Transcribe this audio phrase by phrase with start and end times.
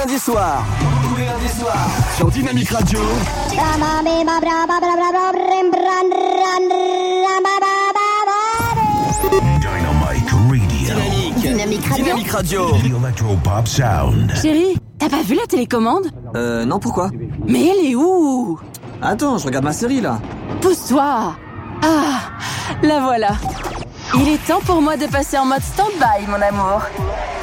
[0.00, 1.88] Tous les lundis soirs.
[2.16, 3.00] Sur Dynamique Radio.
[3.50, 4.30] Dynamite
[10.30, 11.34] Radio.
[11.36, 11.92] Dynamique.
[11.94, 12.70] Dynamique Radio.
[12.72, 14.32] The Electro-Pop Sound.
[14.40, 16.06] Chérie, t'as pas vu la télécommande?
[16.34, 17.10] Euh, non, pourquoi?
[17.46, 18.58] Mais elle est où?
[19.02, 20.18] Attends, je regarde ma série là.
[20.60, 21.34] Pousse-toi
[21.82, 22.20] Ah,
[22.82, 23.30] la voilà.
[24.16, 26.82] Il est temps pour moi de passer en mode stand-by, mon amour.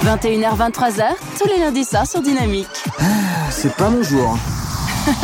[0.04, 1.04] 21h, 23h,
[1.40, 2.68] tous les lundis soirs sur Dynamique.
[3.50, 4.38] C'est pas mon jour.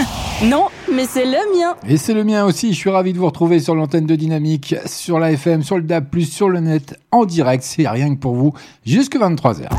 [0.43, 1.75] Non, mais c'est le mien.
[1.88, 4.75] Et c'est le mien aussi, je suis ravi de vous retrouver sur l'antenne de Dynamique,
[4.85, 8.35] sur la FM, sur le DAB+, sur le net, en direct, c'est rien que pour
[8.35, 8.53] vous,
[8.85, 9.69] jusque 23h.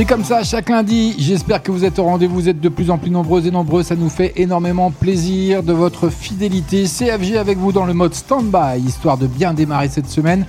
[0.00, 1.14] C'est comme ça chaque lundi.
[1.18, 2.34] J'espère que vous êtes au rendez-vous.
[2.34, 3.82] Vous êtes de plus en plus nombreux et nombreux.
[3.82, 6.84] Ça nous fait énormément plaisir de votre fidélité.
[6.84, 10.46] CFG avec vous dans le mode stand-by, histoire de bien démarrer cette semaine.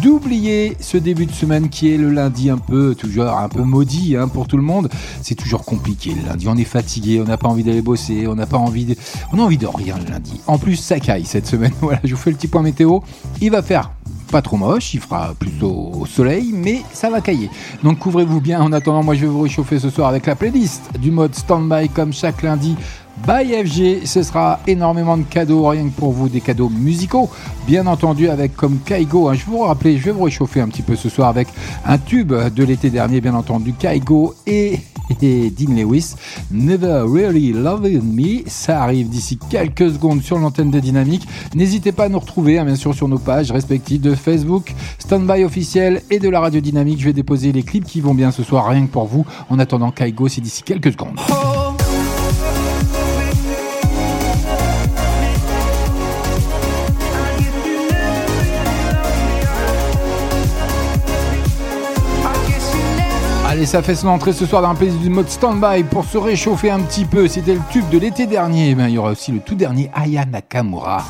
[0.00, 4.16] D'oublier ce début de semaine qui est le lundi un peu, toujours un peu maudit
[4.16, 4.88] hein, pour tout le monde.
[5.20, 6.46] C'est toujours compliqué le lundi.
[6.48, 8.94] On est fatigué, on n'a pas envie d'aller bosser, on n'a pas envie de,
[9.32, 10.40] on a envie de rien le lundi.
[10.46, 11.72] En plus, ça caille cette semaine.
[11.80, 13.00] Voilà, je vous fais le petit point météo.
[13.40, 13.90] Il va faire
[14.32, 17.50] pas trop moche, il fera plutôt au soleil, mais ça va cailler.
[17.82, 18.62] Donc couvrez-vous bien.
[18.62, 21.90] En attendant, moi je vais vous réchauffer ce soir avec la playlist du mode stand-by
[21.90, 22.74] comme chaque lundi.
[23.26, 27.30] By FG, ce sera énormément de cadeaux, rien que pour vous, des cadeaux musicaux,
[27.68, 29.28] bien entendu avec comme Kaigo.
[29.28, 29.34] hein.
[29.34, 31.46] je vous rappeler, je vais vous réchauffer un petit peu ce soir avec
[31.86, 34.80] un tube de l'été dernier, bien entendu, Kaigo et,
[35.20, 36.14] Dean Lewis.
[36.50, 41.28] Never Really Loving Me, ça arrive d'ici quelques secondes sur l'antenne de Dynamique.
[41.54, 45.44] N'hésitez pas à nous retrouver, hein, bien sûr, sur nos pages respectives de Facebook, Standby
[45.44, 47.00] officiel et de la radio Dynamique.
[47.00, 49.24] Je vais déposer les clips qui vont bien ce soir, rien que pour vous.
[49.50, 51.20] En attendant, Kaigo, c'est d'ici quelques secondes.
[63.62, 66.18] Allez, ça fait son entrée ce soir dans un plaisir du mode stand-by pour se
[66.18, 67.28] réchauffer un petit peu.
[67.28, 68.70] C'était le tube de l'été dernier.
[68.70, 71.04] Il y aura aussi le tout dernier Aya Nakamura.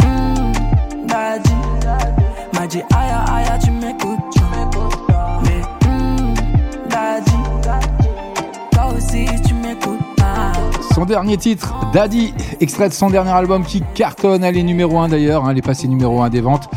[2.60, 3.71] Aïe aïe, tu
[10.94, 14.44] Son dernier titre, Daddy, extrait de son dernier album qui cartonne.
[14.44, 16.69] Elle est numéro 1 d'ailleurs, hein, elle est passée numéro 1 des ventes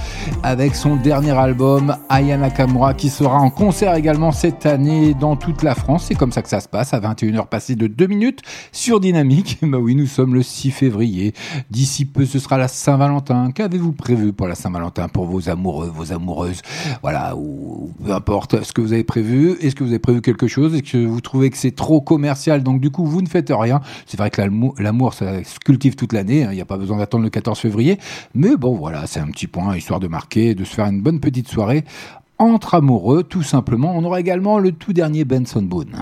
[0.41, 5.63] avec son dernier album, Aya Nakamura, qui sera en concert également cette année dans toute
[5.63, 6.05] la France.
[6.07, 9.59] C'est comme ça que ça se passe, à 21h passées de 2 minutes sur Dynamique.
[9.65, 11.33] Bah oui, nous sommes le 6 février.
[11.69, 13.51] D'ici peu, ce sera la Saint-Valentin.
[13.51, 16.61] Qu'avez-vous prévu pour la Saint-Valentin, pour vos amoureux, vos amoureuses?
[17.01, 19.57] Voilà, ou peu importe ce que vous avez prévu.
[19.59, 20.73] Est-ce que vous avez prévu quelque chose?
[20.73, 22.63] Est-ce que vous trouvez que c'est trop commercial?
[22.63, 23.81] Donc du coup, vous ne faites rien.
[24.05, 26.43] C'est vrai que l'amour, ça se cultive toute l'année.
[26.43, 26.49] hein.
[26.51, 27.97] Il n'y a pas besoin d'attendre le 14 février.
[28.33, 31.19] Mais bon, voilà, c'est un petit point, histoire de marquer, de se faire une bonne
[31.19, 31.83] petite soirée
[32.37, 33.93] entre amoureux, tout simplement.
[33.95, 35.95] On aura également le tout dernier Benson Boone.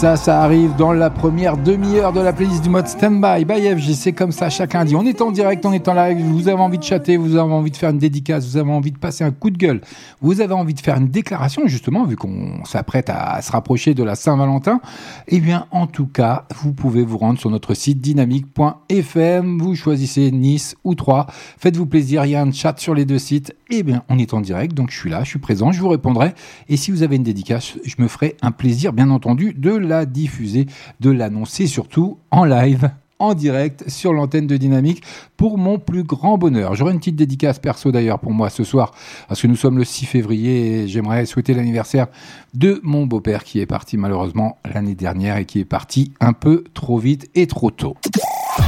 [0.00, 3.92] Ça, ça arrive dans la première demi-heure de la playlist du mode Standby by FG.
[3.92, 4.96] C'est comme ça chaque lundi.
[4.96, 6.24] On est en direct, on est en live.
[6.24, 8.92] Vous avez envie de chatter, vous avez envie de faire une dédicace, vous avez envie
[8.92, 9.82] de passer un coup de gueule,
[10.22, 14.02] vous avez envie de faire une déclaration, justement, vu qu'on s'apprête à se rapprocher de
[14.02, 14.80] la Saint-Valentin.
[15.28, 19.58] Eh bien, en tout cas, vous pouvez vous rendre sur notre site dynamique.fm.
[19.58, 21.26] Vous choisissez Nice ou Troyes.
[21.58, 22.24] Faites-vous plaisir.
[22.24, 23.54] Il y a un chat sur les deux sites.
[23.68, 25.90] Eh bien, on est en direct, donc je suis là, je suis présent, je vous
[25.90, 26.32] répondrai.
[26.70, 30.06] Et si vous avez une dédicace, je me ferai un plaisir, bien entendu, de la
[30.06, 30.66] diffuser,
[31.00, 35.02] de l'annoncer, surtout en live en direct sur l'antenne de Dynamique
[35.36, 36.74] pour mon plus grand bonheur.
[36.74, 38.92] J'aurai une petite dédicace perso d'ailleurs pour moi ce soir
[39.28, 42.06] parce que nous sommes le 6 février et j'aimerais souhaiter l'anniversaire
[42.54, 46.64] de mon beau-père qui est parti malheureusement l'année dernière et qui est parti un peu
[46.72, 47.94] trop vite et trop tôt.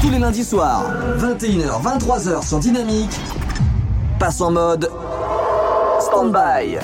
[0.02, 0.84] Tous les lundis soirs,
[1.16, 3.18] 21h, 23h sur Dynamique.
[4.18, 4.90] Passe en mode
[5.98, 6.76] stand-by.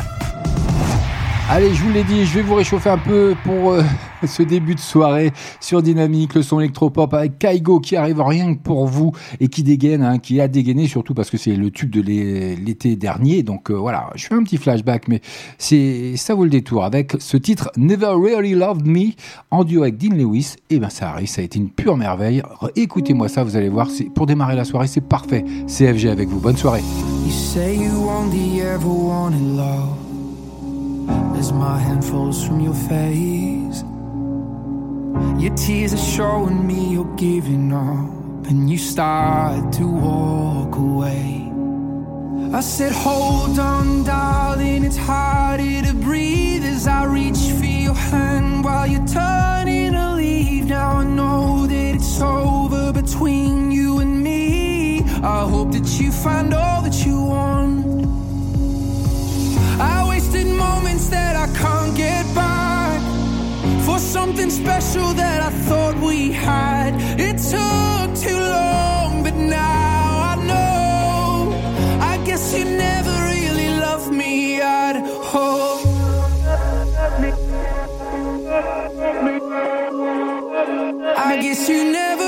[1.50, 3.82] Allez, je vous l'ai dit, je vais vous réchauffer un peu pour euh,
[4.26, 8.60] ce début de soirée sur Dynamique, le son électropop avec Kaigo qui arrive rien que
[8.60, 11.90] pour vous et qui dégaine, hein, qui a dégainé surtout parce que c'est le tube
[11.90, 13.42] de l'é- l'été dernier.
[13.42, 15.20] Donc euh, voilà, je fais un petit flashback, mais
[15.58, 19.12] c'est ça vaut le détour avec ce titre Never Really Loved Me
[19.50, 20.54] en duo avec Dean Lewis.
[20.70, 22.42] Et ben ça arrive, ça a été une pure merveille.
[22.76, 25.44] Écoutez-moi ça, vous allez voir, pour démarrer la soirée, c'est parfait.
[25.66, 26.82] CFG avec vous, bonne soirée.
[27.26, 28.08] You say you
[31.38, 33.84] as my hand falls from your face.
[35.38, 41.50] Your tears are showing me you're giving up, and you start to walk away.
[42.52, 48.64] I said, Hold on, darling, it's harder to breathe as I reach for your hand
[48.64, 50.66] while you're turning to leave.
[50.66, 55.02] Now I know that it's over, between you and me.
[55.22, 58.06] I hope that you find all that you want.
[59.80, 62.77] I wasted moments that I can't get back
[63.98, 66.94] for something special that I thought we had.
[67.18, 71.52] It took too long, but now I know.
[72.12, 74.96] I guess you never really loved me at
[75.34, 75.80] all.
[81.30, 82.27] I guess you never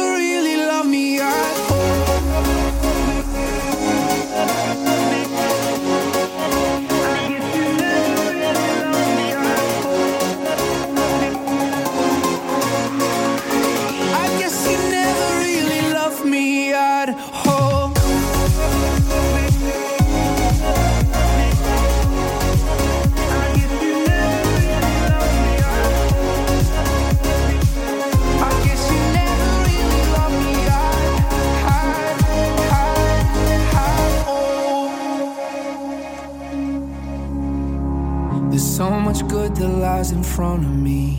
[38.80, 41.18] so much good that lies in front of me.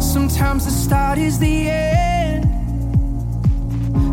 [0.00, 2.46] Sometimes the start is the end.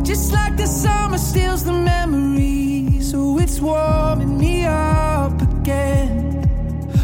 [0.05, 3.09] Just like the summer steals the memories.
[3.09, 6.43] So it's warming me up again.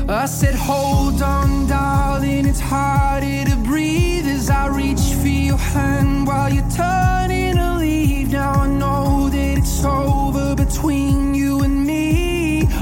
[0.10, 6.28] I said, Hold on, darling, it's harder to breathe as I reach for your hand
[6.28, 8.34] while you're turning to leave.
[8.34, 11.75] Now I know that it's over between you and.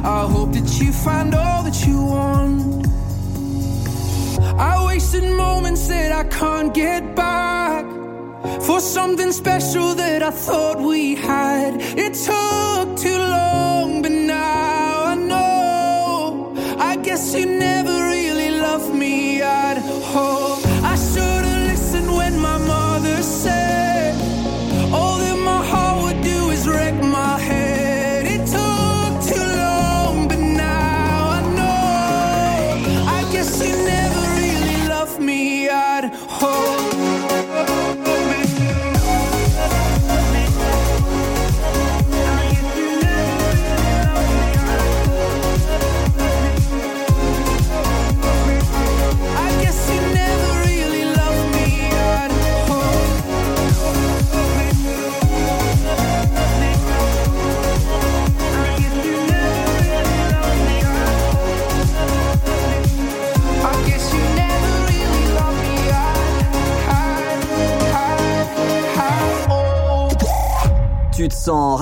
[0.03, 2.88] I hope that you find all that you want.
[4.59, 7.85] I wasted moments that I can't get back
[8.63, 11.81] for something special that I thought we had.
[11.97, 16.53] It took too long, but now I know.
[16.77, 17.62] I guess you never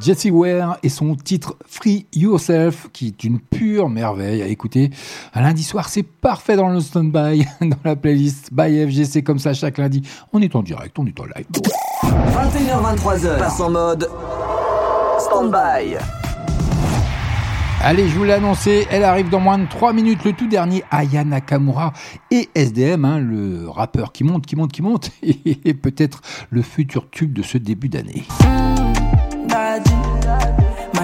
[0.00, 4.90] Jesse Ware et son titre Free Yourself, qui est une pure merveille à écouter.
[5.34, 9.54] Un lundi soir, c'est parfait dans le stand-by, dans la playlist by FGC, comme ça
[9.54, 10.02] chaque lundi.
[10.32, 11.46] On est en direct, on est en live.
[12.02, 14.08] 21h23h, passe en mode
[15.18, 15.96] stand-by.
[17.80, 20.24] Allez, je vous l'ai annoncé, elle arrive dans moins de 3 minutes.
[20.24, 21.92] Le tout dernier, Aya Nakamura
[22.30, 27.10] et SDM, hein, le rappeur qui monte, qui monte, qui monte, et peut-être le futur
[27.10, 28.24] tube de ce début d'année.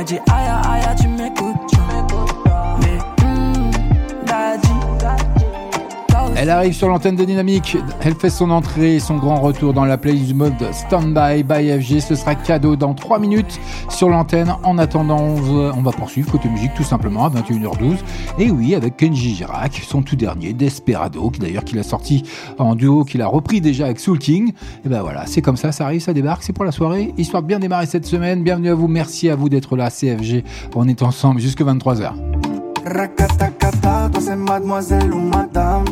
[0.01, 1.10] Aya, Aya, tu m'écoutes.
[6.43, 7.77] Elle arrive sur l'antenne de Dynamique.
[8.01, 12.01] Elle fait son entrée et son grand retour dans la playlist mode Standby by FG.
[12.01, 14.55] Ce sera cadeau dans 3 minutes sur l'antenne.
[14.63, 17.99] En attendant, on va poursuivre côté musique tout simplement à 21h12.
[18.39, 22.23] Et oui, avec Kenji Girac, son tout dernier, Desperado, qui d'ailleurs qu'il a sorti
[22.59, 24.55] en duo, qu'il a repris déjà avec Soul King.
[24.87, 27.13] Et ben voilà, c'est comme ça, ça arrive, ça débarque, c'est pour la soirée.
[27.19, 28.43] Histoire de bien démarrer cette semaine.
[28.43, 30.43] Bienvenue à vous, merci à vous d'être là, CFG.
[30.75, 32.15] On est ensemble jusque 23h.
[34.37, 35.85] mademoiselle ou madame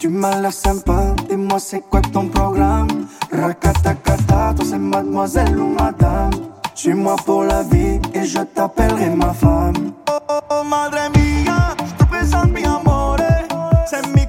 [0.00, 3.06] tu m'as l'air sympa, dis-moi c'est quoi ton programme?
[3.30, 6.30] Rakatakata, toi c'est mademoiselle ou madame.
[6.74, 9.92] Suis-moi pour la vie et je t'appellerai ma femme.
[10.08, 13.18] Oh oh madre mia, je te présente mi amore
[13.86, 14.26] C'est mi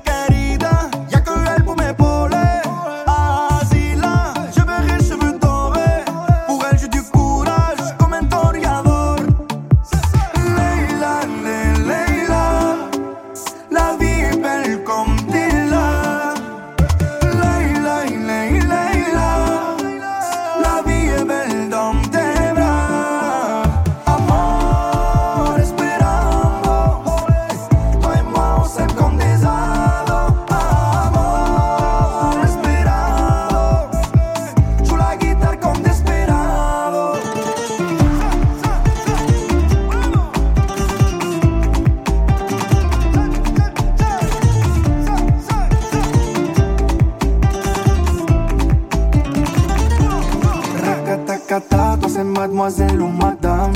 [52.62, 53.74] mademoiselle ou madame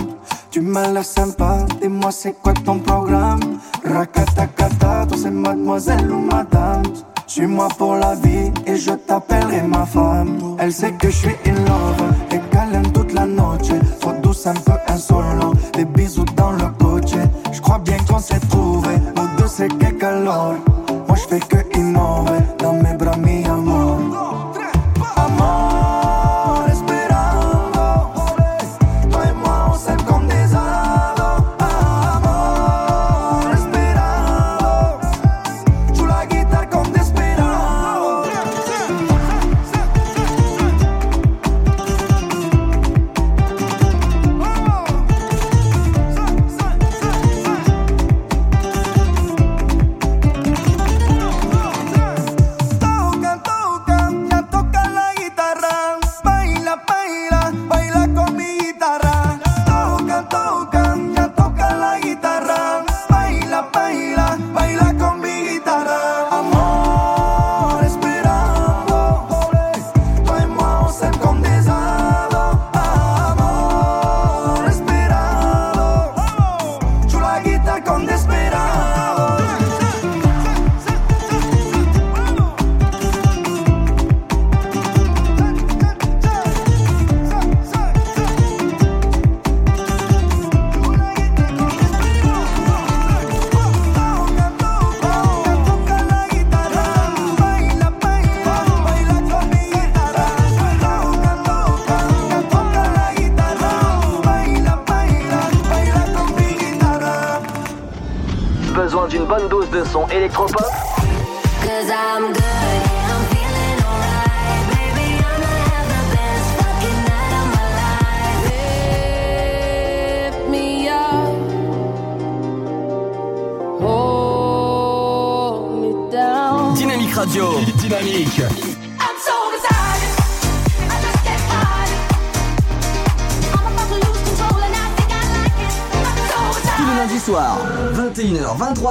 [0.52, 3.60] Tu m'as l'air sympa, dis-moi c'est quoi ton programme?
[3.84, 6.84] Rakatakata, toi c'est mademoiselle ou madame.
[7.26, 10.56] Suis-moi pour la vie et je t'appellerai ma femme.
[10.60, 13.74] Elle sait que je suis in love et câlin toute la noche.
[14.00, 17.12] Trop douce, un peu insolent, des bisous dans le coach
[17.52, 20.54] Je crois bien qu'on s'est trouvé, nous deux c'est quelque alors
[21.08, 23.45] Moi je fais que innover dans mes bras mi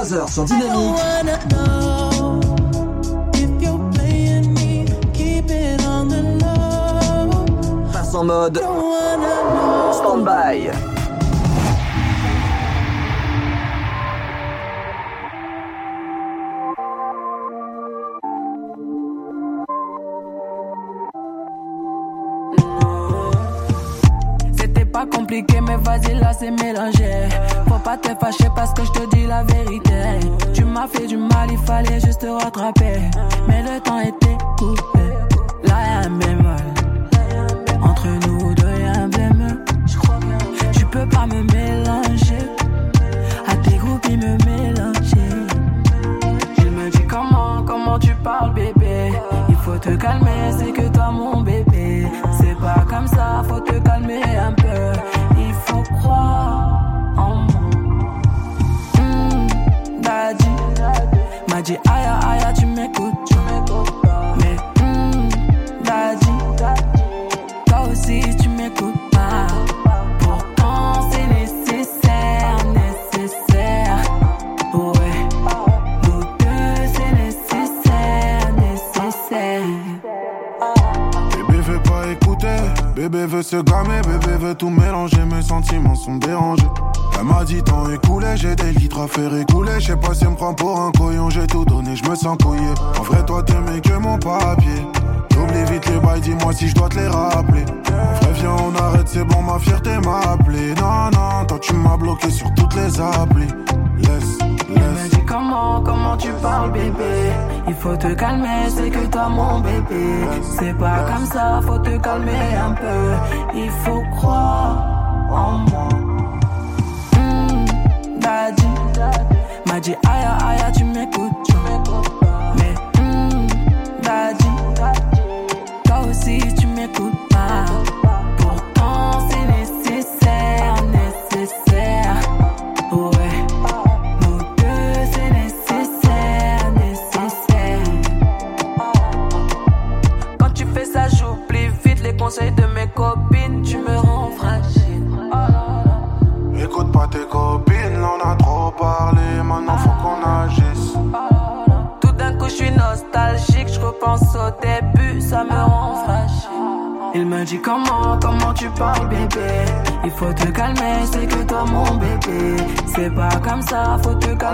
[0.05, 0.84] sur Dynamique.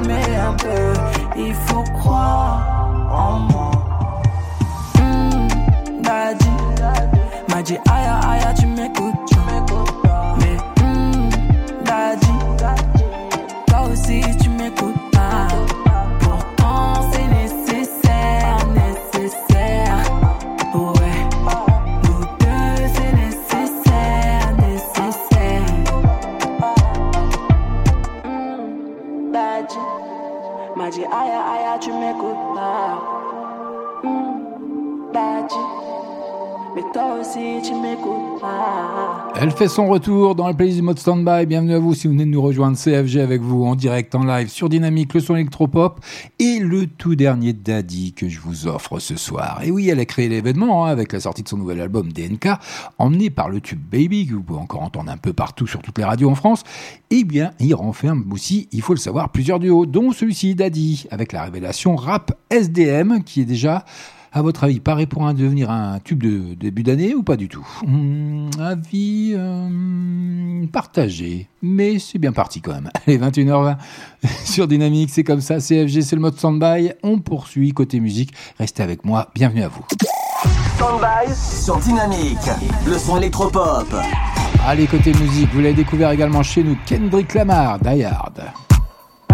[0.01, 0.80] Faut te calmer
[39.61, 41.45] fait son retour dans le playlist mode standby.
[41.45, 42.75] Bienvenue à vous si vous venez de nous rejoindre.
[42.75, 45.99] CFG avec vous en direct, en live sur Dynamique, le son électropop
[46.39, 49.61] et le tout dernier Daddy que je vous offre ce soir.
[49.63, 52.57] Et oui, elle a créé l'événement hein, avec la sortie de son nouvel album DNK,
[52.97, 55.99] emmené par le tube Baby que vous pouvez encore entendre un peu partout sur toutes
[55.99, 56.63] les radios en France.
[57.11, 61.33] Eh bien, il renferme aussi, il faut le savoir, plusieurs duos, dont celui-ci Daddy avec
[61.33, 63.85] la révélation rap SDM qui est déjà
[64.33, 67.49] à votre avis, paraît pour un devenir un tube de début d'année ou pas du
[67.49, 67.67] tout?
[67.85, 72.89] Hmm, Avis euh, partagé, mais c'est bien parti quand même.
[73.05, 73.75] Allez, 21h20
[74.45, 76.93] sur Dynamique, c'est comme ça, CFG, c'est le mode standby.
[77.03, 78.33] On poursuit côté musique.
[78.57, 79.85] Restez avec moi, bienvenue à vous.
[80.75, 82.37] Standby sur Dynamique,
[82.87, 83.93] le son électropop.
[84.65, 88.41] Allez, côté musique, vous l'avez découvert également chez nous, Kendrick Lamar, Die Hard.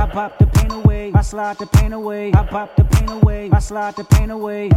[0.07, 2.31] I pop the pain away, I slide the pain away.
[2.33, 4.69] I pop the pain away, I slide the pain away.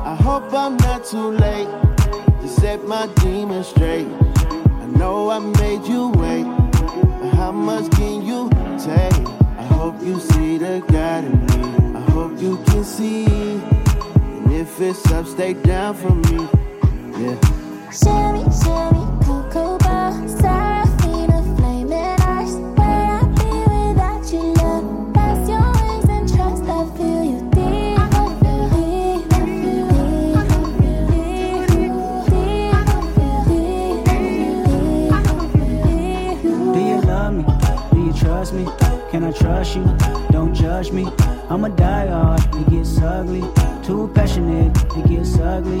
[0.00, 1.68] I hope I'm not too late
[2.40, 4.25] to set my demons straight.
[4.98, 6.46] Know I made you wait,
[7.34, 9.28] how much can you take?
[9.58, 11.98] I hope you see the God in me.
[11.98, 13.26] I hope you can see.
[13.26, 16.48] And if it's up, stay down for me.
[17.22, 17.38] Yeah.
[17.90, 20.12] Shimmy, shimmy, cocoa bar,
[38.46, 38.64] trust me?
[39.10, 39.84] Can I trust you?
[40.30, 41.06] Don't judge me.
[41.48, 43.42] I'm a die hard, it gets ugly.
[43.82, 45.80] Too passionate, it gets ugly.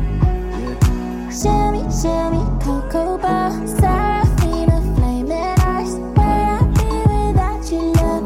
[1.31, 3.17] Shimmy, shimmy, cocoa
[3.65, 4.81] Seraphina.
[6.13, 8.23] Where I be without you, love?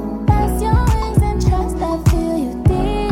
[0.60, 1.78] Your wings and trust.
[1.78, 3.12] I feel you deep,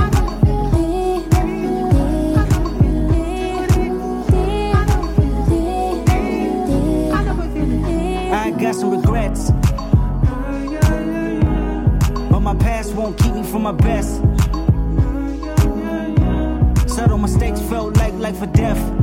[6.72, 7.14] deep,
[8.34, 9.52] I got some regrets.
[12.32, 14.22] But my past won't keep me from my best.
[16.90, 19.03] Subtle mistakes felt like life or death.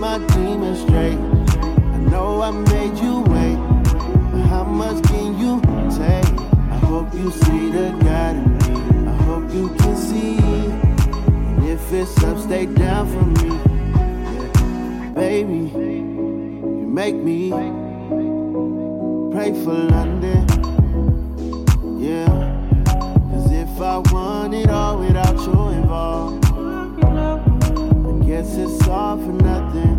[0.00, 1.18] my demons straight.
[1.92, 3.56] I know I made you wait,
[4.32, 5.60] but how much can you
[5.90, 6.40] take?
[6.72, 9.10] I hope you see the God in me.
[9.10, 10.38] I hope you can see.
[10.38, 13.50] And if it's up, stay down for me.
[14.32, 15.12] Yeah.
[15.14, 17.50] Baby, you make me
[19.32, 20.48] pray for London.
[22.00, 22.32] Yeah,
[23.30, 26.46] cause if I want it all without you involved.
[26.46, 29.89] I guess it's all for nothing.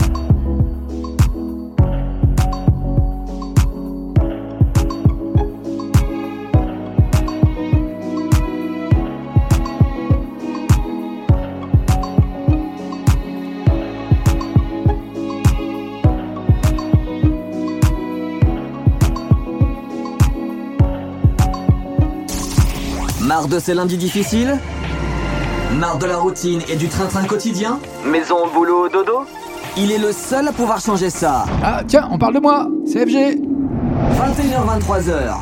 [23.52, 24.58] De ces lundis difficiles
[25.78, 29.26] Marre de la routine et du train-train quotidien Maison, boulot, dodo
[29.76, 31.44] Il est le seul à pouvoir changer ça.
[31.64, 33.42] Ah, tiens, on parle de moi, CFG
[34.18, 35.36] 21h-23h.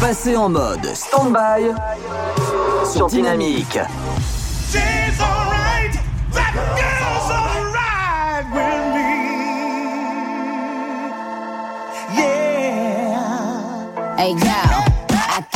[0.00, 1.70] Passez en mode stand-by
[2.92, 3.78] sur Dynamique.
[4.70, 5.94] She's alright,
[6.32, 9.10] that girl's alright with me.
[12.18, 13.16] Yeah.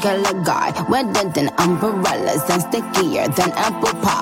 [0.00, 0.84] fuck a guy.
[0.88, 4.19] Wetter than umbrellas and stickier than apple pie.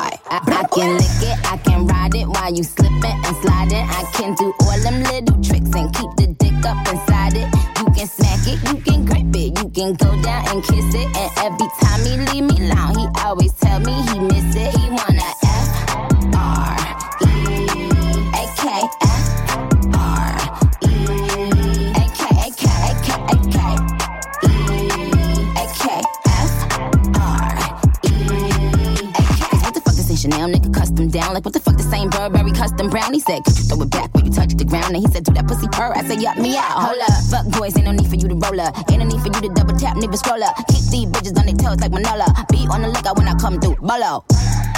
[35.18, 35.92] Said, do that pussy purr.
[35.94, 36.78] I said, yup me out.
[36.78, 38.76] Hold up, fuck boys, ain't no need for you to roll up.
[38.90, 40.54] Ain't no need for you to double tap, nigga scroll up.
[40.68, 42.28] Keep these bitches on their toes like Manola.
[42.50, 43.76] Be on the lookout when I come through.
[43.76, 44.24] Bolo.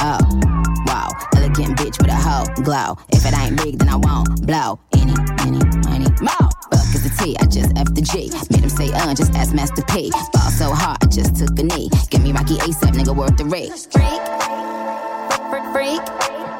[0.00, 0.18] Oh,
[0.86, 1.08] wow.
[1.36, 2.96] Elegant bitch with a hoe glow.
[3.10, 4.80] If it ain't big, then I won't blow.
[4.94, 6.48] Any, any, money, more.
[6.72, 8.30] Fuck is the T, I just F the G.
[8.50, 10.10] Made him say, uh, just ask Master P.
[10.32, 11.90] Ball so hard, I just took a knee.
[12.10, 13.72] Give me Rocky ASAP, nigga, worth the rate.
[13.92, 14.22] Freak,
[15.50, 16.59] freak, freak.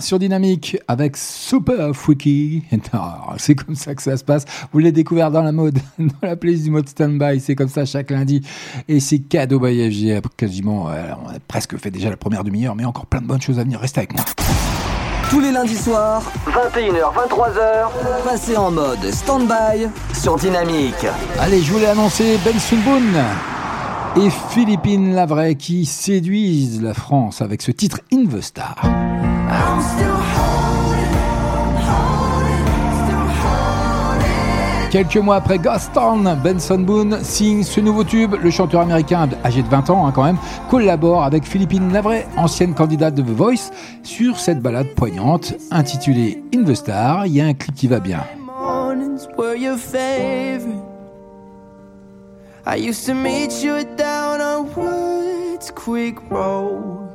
[0.00, 2.64] Sur Dynamique avec Super Freaky.
[3.36, 4.44] C'est comme ça que ça se passe.
[4.72, 7.38] Vous l'avez découvert dans la mode, dans la playlist du mode standby.
[7.38, 8.42] C'est comme ça chaque lundi.
[8.88, 10.20] Et c'est cadeau by FG.
[10.36, 13.40] Quasiment, euh, on a presque fait déjà la première demi-heure, mais encore plein de bonnes
[13.40, 13.78] choses à venir.
[13.78, 14.24] Restez avec moi.
[15.30, 21.06] Tous les lundis soirs, 21h, 23h, passez en mode stand-by sur Dynamique.
[21.38, 23.14] Allez, je voulais annoncer Ben Sunboon
[24.16, 28.82] et Philippine Lavray qui séduisent la France avec ce titre In the Star.
[34.92, 38.34] Quelques mois après Ghost Town, Benson Boone signe ce nouveau tube.
[38.42, 40.36] Le chanteur américain, âgé de 20 ans hein, quand même,
[40.68, 43.70] collabore avec Philippine Lavray, ancienne candidate de The Voice,
[44.02, 47.24] sur cette balade poignante intitulée In the Star.
[47.26, 48.20] Il y a un clip qui va bien.
[52.64, 57.11] I used to meet you down on Woods Creek Road.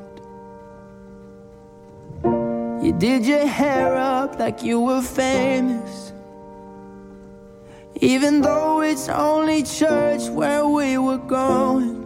[2.82, 6.14] You did your hair up like you were famous.
[7.96, 12.04] Even though it's only church where we were going.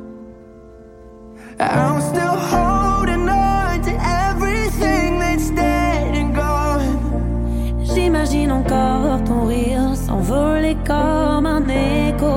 [1.60, 3.94] I'm still holding on to
[4.30, 7.84] everything that's dead and gone.
[7.84, 12.36] J'imagine encore ton rire s'envoler comme un écho.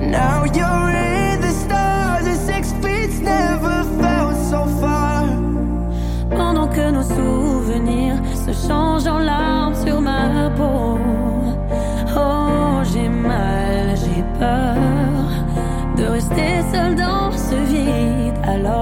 [0.00, 0.91] Now you're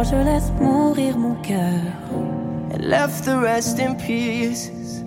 [0.01, 1.83] Alors je laisse mourir mon cœur.
[2.73, 5.05] And left the rest in pieces.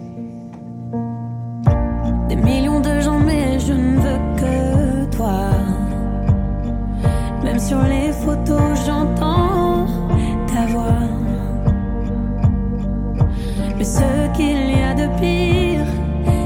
[2.30, 5.50] Des millions de gens, mais je ne veux que toi.
[7.44, 9.88] Même sur les photos, j'entends
[10.54, 11.08] ta voix.
[13.76, 15.88] Mais ce qu'il y a de pire,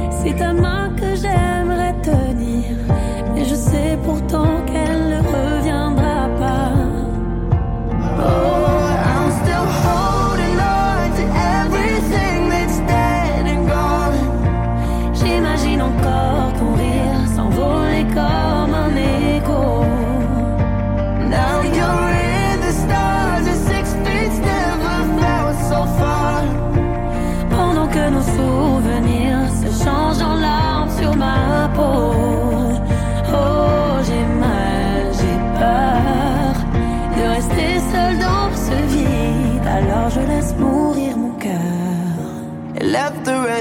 [0.10, 2.77] c'est ta main que j'aimerais tenir.
[3.36, 4.57] Mais je sais pourtant
[8.30, 8.66] Oh,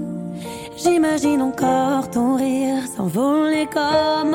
[0.77, 4.35] J'imagine encore ton rire s'envoler comme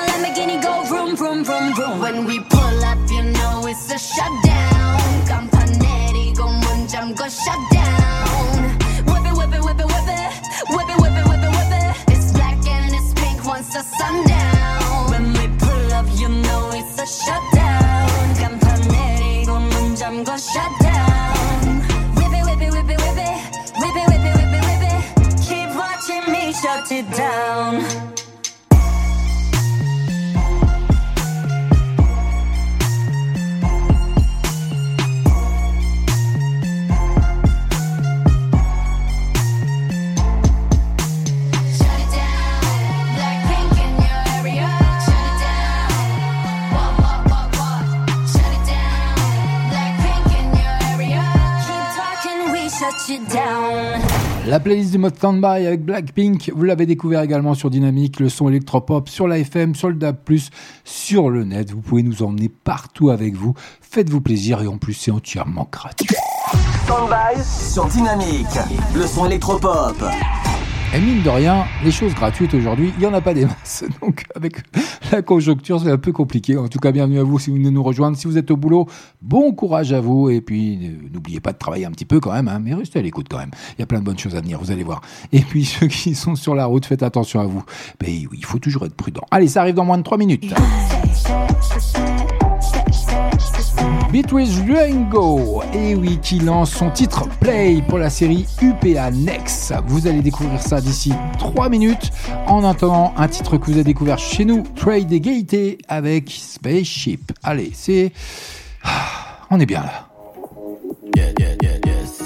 [0.00, 2.00] my Lamborghini go vroom, vroom, vroom, vroom.
[2.00, 5.00] When we pull up, you know it's a shutdown.
[5.28, 8.78] Campanelli go munjam go shut down.
[9.06, 10.32] Whip it, whip it, whip it, whip it.
[10.74, 12.12] Whip it, whip it, whip it, whip it.
[12.14, 15.10] It's black and it's pink once the sun down.
[15.10, 18.08] When we pull up, you know it's a shutdown.
[18.40, 21.80] Campanelli go munjam go shut down.
[22.16, 23.38] Whip it, whip it, whip it, whip it.
[23.80, 25.02] Whip it, whip it, whip it, whip it.
[25.46, 28.19] Keep watching me shut it down.
[54.46, 58.48] La playlist du mode standby avec Blackpink, vous l'avez découvert également sur Dynamique, le son
[58.48, 60.16] électropop, sur la FM, sur le DAB+,
[60.84, 61.72] sur le net.
[61.72, 63.54] Vous pouvez nous emmener partout avec vous.
[63.80, 66.06] Faites-vous plaisir et en plus c'est entièrement gratuit.
[66.84, 68.46] Standby sur Dynamique.
[68.94, 69.96] Le son électropop.
[70.92, 73.84] Et mine de rien, les choses gratuites aujourd'hui, il n'y en a pas des masses.
[74.00, 74.56] Donc avec
[75.12, 76.56] la conjoncture, c'est un peu compliqué.
[76.56, 78.16] En tout cas, bienvenue à vous si vous venez nous rejoindre.
[78.16, 78.86] Si vous êtes au boulot,
[79.22, 80.30] bon courage à vous.
[80.30, 82.48] Et puis, euh, n'oubliez pas de travailler un petit peu quand même.
[82.48, 83.52] hein, mais restez à l'écoute quand même.
[83.78, 85.00] Il y a plein de bonnes choses à venir, vous allez voir.
[85.32, 87.62] Et puis, ceux qui sont sur la route, faites attention à vous.
[88.00, 89.22] Ben oui, il faut toujours être prudent.
[89.30, 90.52] Allez, ça arrive dans moins de 3 minutes.
[94.12, 99.72] Beat with Durango, et oui, qui lance son titre Play pour la série UPA Next.
[99.86, 102.10] Vous allez découvrir ça d'ici 3 minutes.
[102.48, 107.30] En attendant, un titre que vous avez découvert chez nous, Trade et Gaieté avec Spaceship.
[107.44, 108.12] Allez, c'est.
[108.82, 110.08] Ah, On est bien là.
[111.16, 112.22] Yeah, yeah, yeah, yes,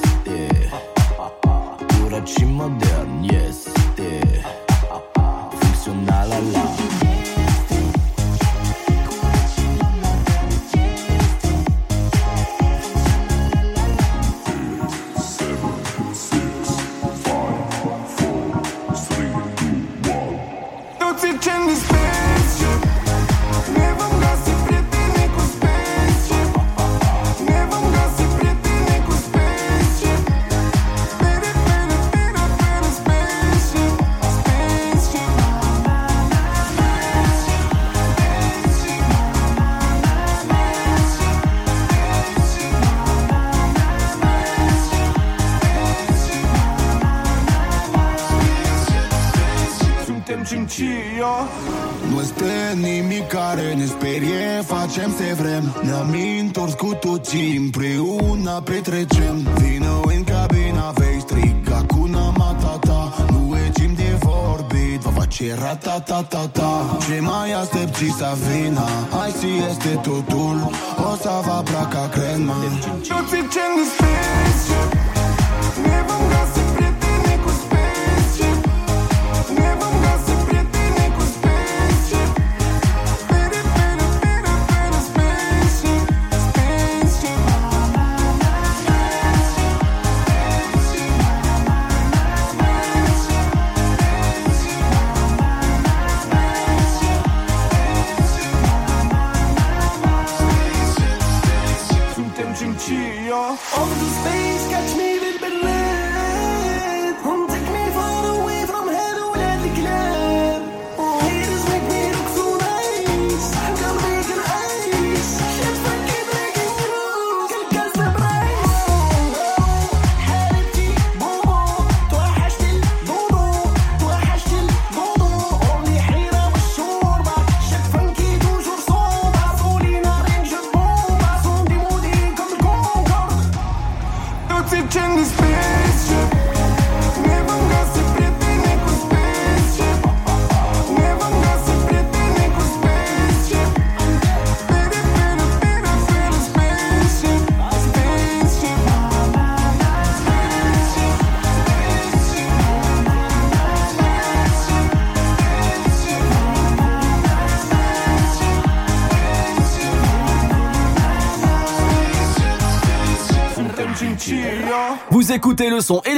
[50.47, 51.35] cincio
[52.11, 55.77] Nu este nimic care ne sperie Facem ce vrem.
[55.83, 59.49] Ne-am întors cu toții Împreună petrecem.
[59.55, 66.97] Vină în cabina Vei striga cu Matata Nu e timp de vorbit Va face ratatatata
[67.09, 68.85] Ce mai aștepți să vină
[69.23, 70.71] Azi este totul.
[71.13, 72.57] O să vă placă crema.
[73.09, 74.91] Toți incendi spaceship
[75.85, 76.64] Ne vom găsi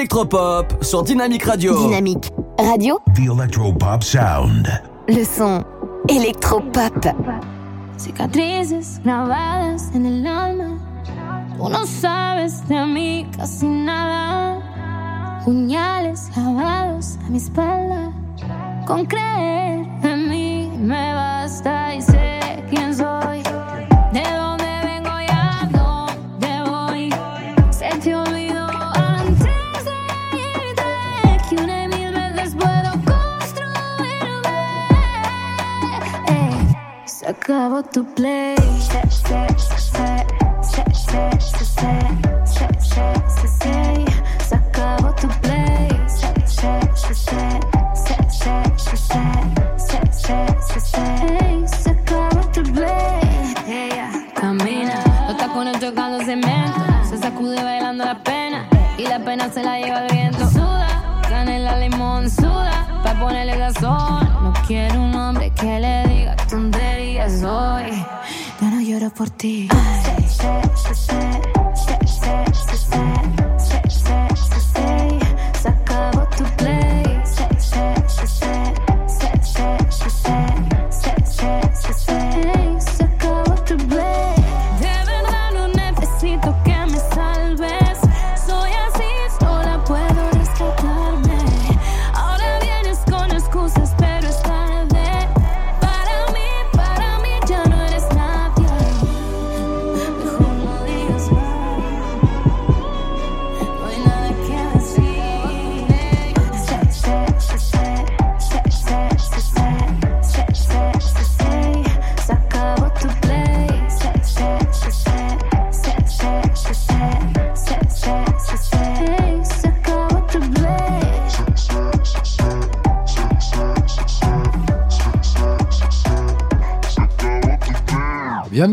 [0.07, 1.77] le son électropop sur Dynamique Radio.
[1.89, 2.31] Dynamique
[2.61, 4.69] Radio, The Electropop Sound.
[5.09, 5.65] le son
[6.09, 7.07] électropop.
[7.97, 10.79] Cicatrices grabadas en el alma.
[11.57, 15.43] Tú no sabes de mí casi nada.
[15.45, 18.13] Puñales clavados a mi espalda.
[18.87, 19.86] Con creer
[37.69, 38.06] voto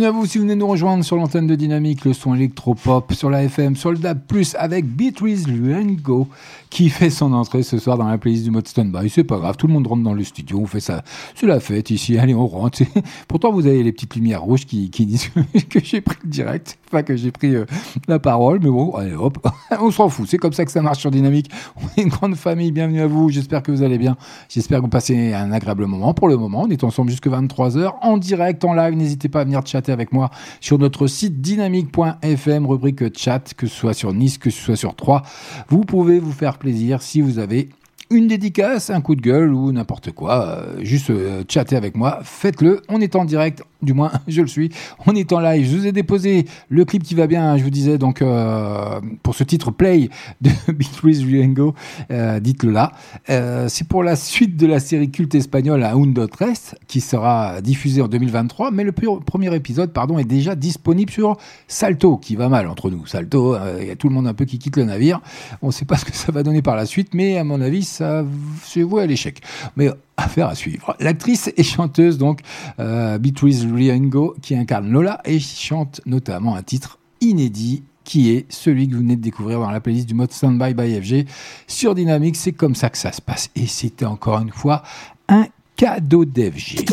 [0.04, 3.14] Bienvenue à vous si vous venez nous rejoindre sur l'antenne de Dynamique, le son électropop
[3.14, 4.20] sur la FM, sur le DAB+,
[4.60, 6.28] avec Beatrice Luengo,
[6.70, 9.10] qui fait son entrée ce soir dans la playlist du mode standby.
[9.10, 11.62] C'est pas grave, tout le monde rentre dans le studio, on fait ça, c'est la
[11.62, 12.84] fête ici, allez on rentre.
[13.30, 15.30] Pourtant vous avez les petites lumières rouges qui, qui disent
[15.70, 17.66] que j'ai pris le direct, que j'ai pris euh,
[18.08, 19.40] la parole, mais bon, allez hop,
[19.82, 21.50] on s'en fout, c'est comme ça que ça marche sur Dynamique.
[21.78, 24.16] On est une grande famille, bienvenue à vous, j'espère que vous allez bien,
[24.50, 26.14] j'espère que vous passez un agréable moment.
[26.14, 29.44] Pour le moment, on est ensemble jusque 23h, en direct, en live, n'hésitez pas à
[29.46, 30.30] venir chatter avec moi
[30.62, 34.96] sur notre site dynamique.fm, rubrique chat, que ce soit sur Nice, que ce soit sur
[34.96, 35.24] 3.
[35.70, 37.70] Vous pouvez vous faire plaisir si vous avez
[38.10, 42.20] une dédicace, un coup de gueule ou n'importe quoi, euh, juste euh, chatter avec moi,
[42.24, 44.70] faites-le, on est en direct, du moins je le suis,
[45.06, 47.70] on est en live, je vous ai déposé le clip qui va bien, je vous
[47.70, 47.98] disais.
[47.98, 50.10] Donc euh, pour ce titre Play
[50.42, 51.74] de Beatrice Riengo,
[52.12, 52.92] euh, dites-le là,
[53.30, 57.62] Euh, c'est pour la suite de la série culte espagnole Un Undo Tres qui sera
[57.62, 62.50] diffusée en 2023, mais le premier épisode pardon, est déjà disponible sur Salto, qui va
[62.50, 64.84] mal entre nous, Salto, il y a tout le monde un peu qui quitte le
[64.84, 65.22] navire,
[65.62, 67.62] on ne sait pas ce que ça va donner par la suite, mais à mon
[67.62, 68.26] avis, ça
[68.64, 69.42] c'est voué à l'échec.
[69.76, 70.96] Mais affaire à suivre.
[71.00, 72.42] L'actrice et chanteuse, donc,
[72.80, 78.88] euh, Beatrice Riengo, qui incarne Lola et chante notamment un titre inédit qui est celui
[78.88, 81.26] que vous venez de découvrir dans la playlist du mode Standby by FG
[81.68, 82.36] sur Dynamic.
[82.36, 83.50] C'est comme ça que ça se passe.
[83.56, 84.84] Et c'était encore une fois
[85.30, 85.46] un
[85.76, 86.86] cadeau d'FG.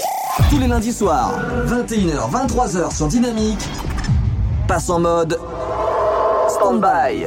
[0.49, 1.35] Tous les lundis soirs,
[1.66, 3.68] 21h, 23h sur Dynamique.
[4.68, 5.39] Passe en mode
[6.49, 7.27] stand-by.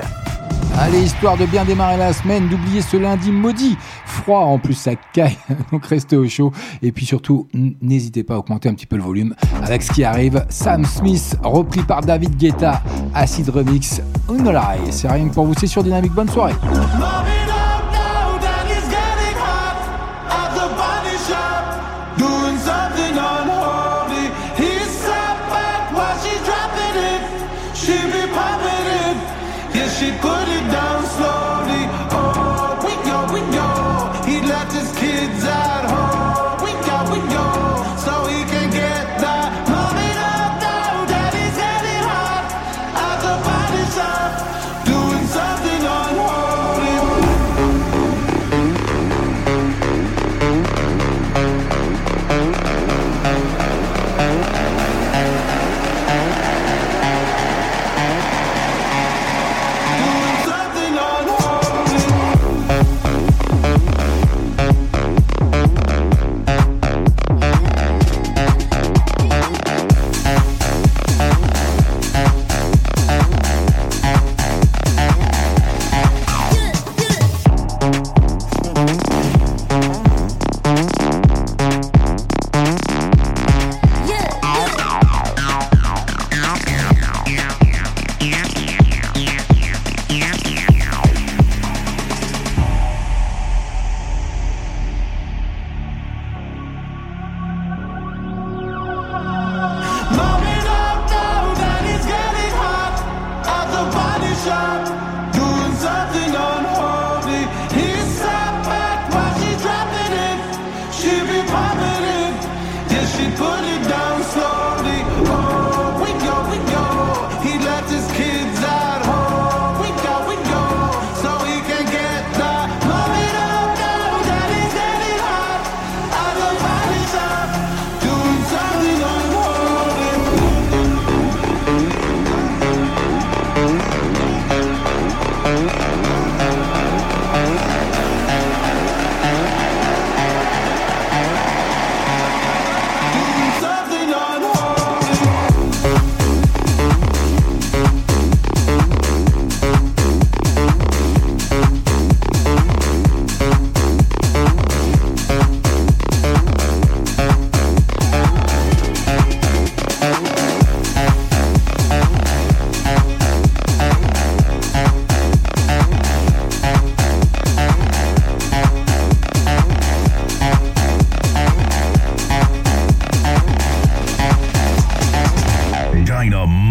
[0.79, 4.91] Allez, histoire de bien démarrer la semaine, d'oublier ce lundi maudit, froid en plus ça
[5.13, 5.37] caille,
[5.71, 6.51] donc restez au chaud.
[6.81, 10.03] Et puis surtout, n'hésitez pas à augmenter un petit peu le volume avec ce qui
[10.03, 10.45] arrive.
[10.49, 12.81] Sam Smith, repris par David Guetta,
[13.13, 14.91] Acid Remix, Unolai.
[14.91, 16.13] C'est rien que pour vous, c'est sur Dynamique.
[16.13, 16.53] Bonne soirée.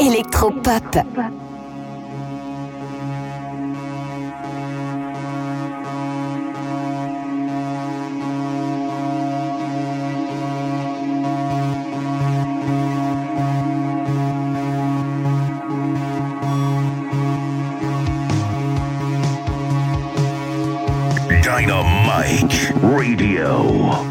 [0.00, 1.04] Electropop.
[21.42, 24.09] Dynamite Radio.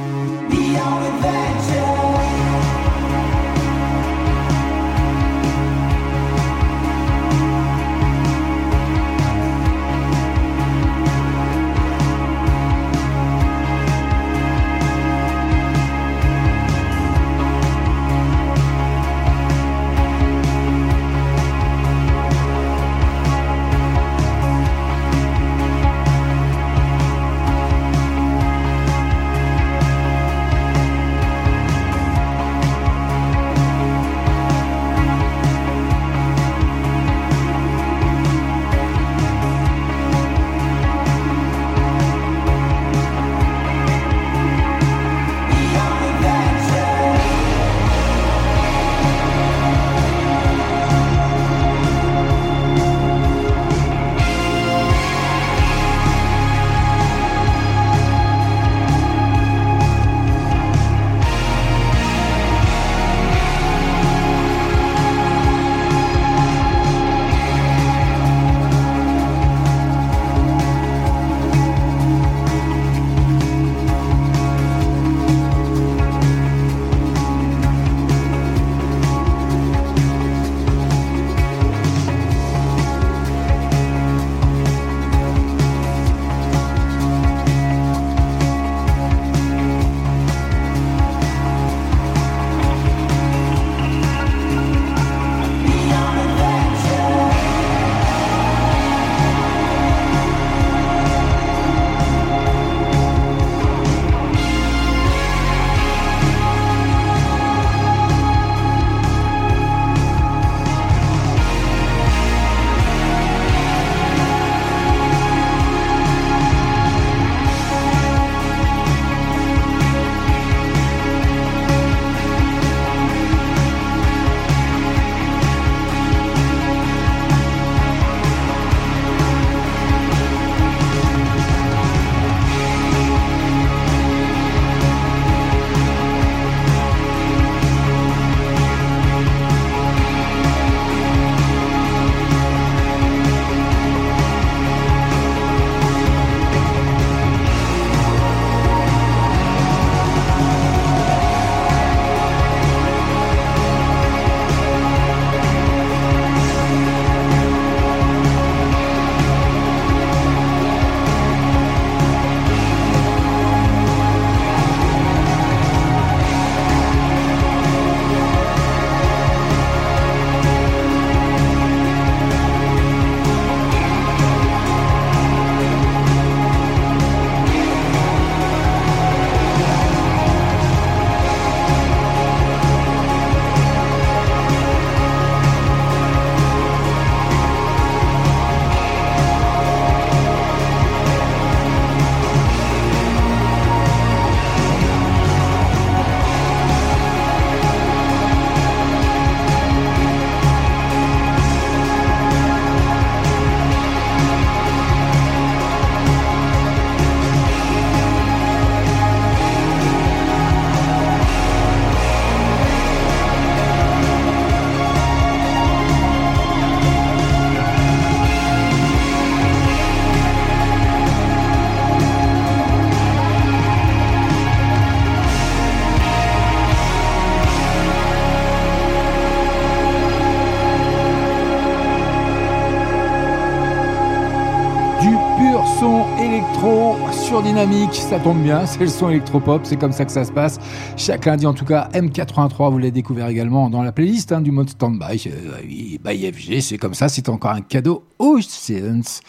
[237.42, 237.94] Dynamique.
[237.94, 240.60] Ça tombe bien, c'est le son électropop, c'est comme ça que ça se passe.
[240.98, 244.52] Chaque lundi, en tout cas, M83, vous l'avez découvert également dans la playlist hein, du
[244.52, 245.24] mode standby.
[245.28, 249.22] Euh, by FG, c'est comme ça, c'est encore un cadeau aux Science.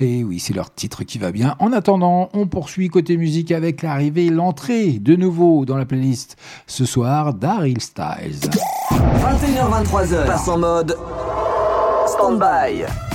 [0.00, 1.56] Et oui, c'est leur titre qui va bien.
[1.58, 6.36] En attendant, on poursuit côté musique avec l'arrivée, l'entrée de nouveau dans la playlist
[6.66, 8.50] ce soir d'Aril Styles.
[8.90, 10.96] 21h23h, passe en mode
[12.06, 13.05] stand-by.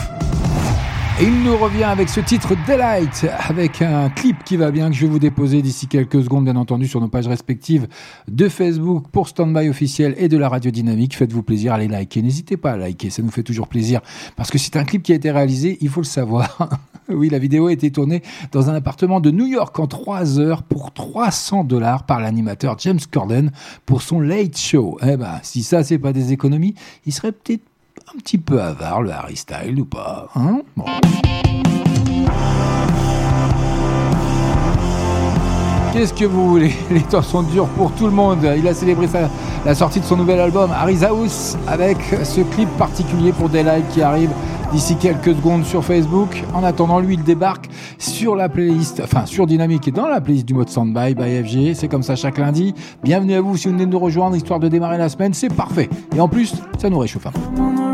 [1.21, 4.95] Et il nous revient avec ce titre Delight, avec un clip qui va bien, que
[4.95, 7.87] je vais vous déposer d'ici quelques secondes, bien entendu, sur nos pages respectives
[8.27, 11.15] de Facebook pour Standby officiel et de la radio dynamique.
[11.15, 12.23] Faites-vous plaisir, allez liker.
[12.23, 14.01] N'hésitez pas à liker, ça nous fait toujours plaisir.
[14.35, 16.79] Parce que c'est un clip qui a été réalisé, il faut le savoir.
[17.07, 20.63] oui, la vidéo a été tournée dans un appartement de New York en 3 heures
[20.63, 23.51] pour 300 dollars par l'animateur James Corden
[23.85, 24.97] pour son Late Show.
[25.03, 26.73] Eh ben, si ça, c'est pas des économies,
[27.05, 27.61] il serait peut-être
[28.13, 30.61] un petit peu avare, le Harry Style ou pas hein?
[30.75, 30.85] Bon.
[35.93, 36.73] Qu'est-ce que vous voulez?
[36.91, 38.47] Les temps sont durs pour tout le monde.
[38.57, 39.29] Il a célébré sa,
[39.65, 44.01] la sortie de son nouvel album Harry's House avec ce clip particulier pour Daylight qui
[44.01, 44.31] arrive
[44.71, 46.43] d'ici quelques secondes sur Facebook.
[46.53, 50.47] En attendant, lui, il débarque sur la playlist, enfin sur Dynamique et dans la playlist
[50.47, 51.75] du mode Soundby by FG.
[51.75, 52.73] C'est comme ça chaque lundi.
[53.03, 55.33] Bienvenue à vous si vous venez de nous rejoindre, histoire de démarrer la semaine.
[55.33, 55.89] C'est parfait.
[56.15, 57.90] Et en plus, ça nous réchauffe un peu.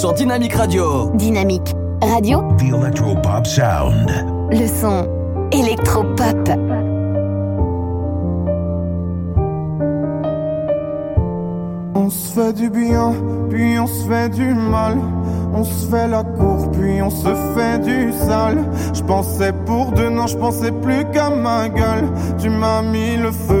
[0.00, 1.10] Sur Dynamique Radio.
[1.12, 4.10] Dynamique Radio, The Electropop Sound.
[4.50, 5.06] le son
[5.52, 6.48] électropop.
[11.94, 13.12] On se fait du bien,
[13.50, 14.96] puis on se fait du mal.
[15.52, 18.64] On se fait la cour, puis on se fait du sale.
[18.94, 22.08] Je pensais pour deux, non, je pensais plus qu'à ma gueule.
[22.38, 23.59] Tu m'as mis le feu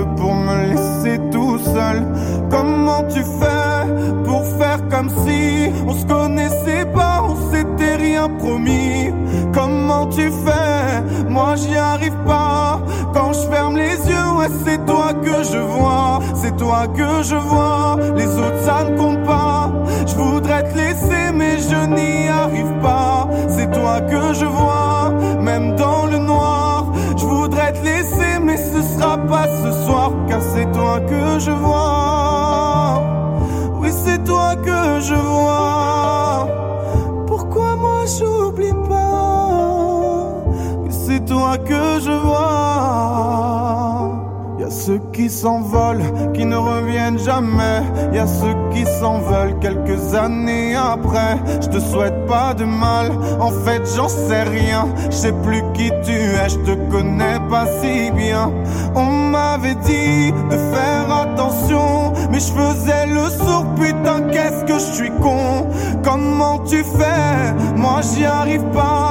[45.40, 47.80] s'envolent, qui ne reviennent jamais.
[48.12, 51.36] Y a ceux qui s'en veulent quelques années après.
[51.62, 53.10] Je te souhaite pas de mal,
[53.40, 54.86] en fait j'en sais rien.
[55.06, 58.50] Je sais plus qui tu es, je te connais pas si bien.
[58.94, 64.92] On m'avait dit de faire attention, mais je faisais le sourd, putain, qu'est-ce que je
[64.96, 65.68] suis con?
[66.02, 67.54] Comment tu fais?
[67.76, 69.09] Moi j'y arrive pas.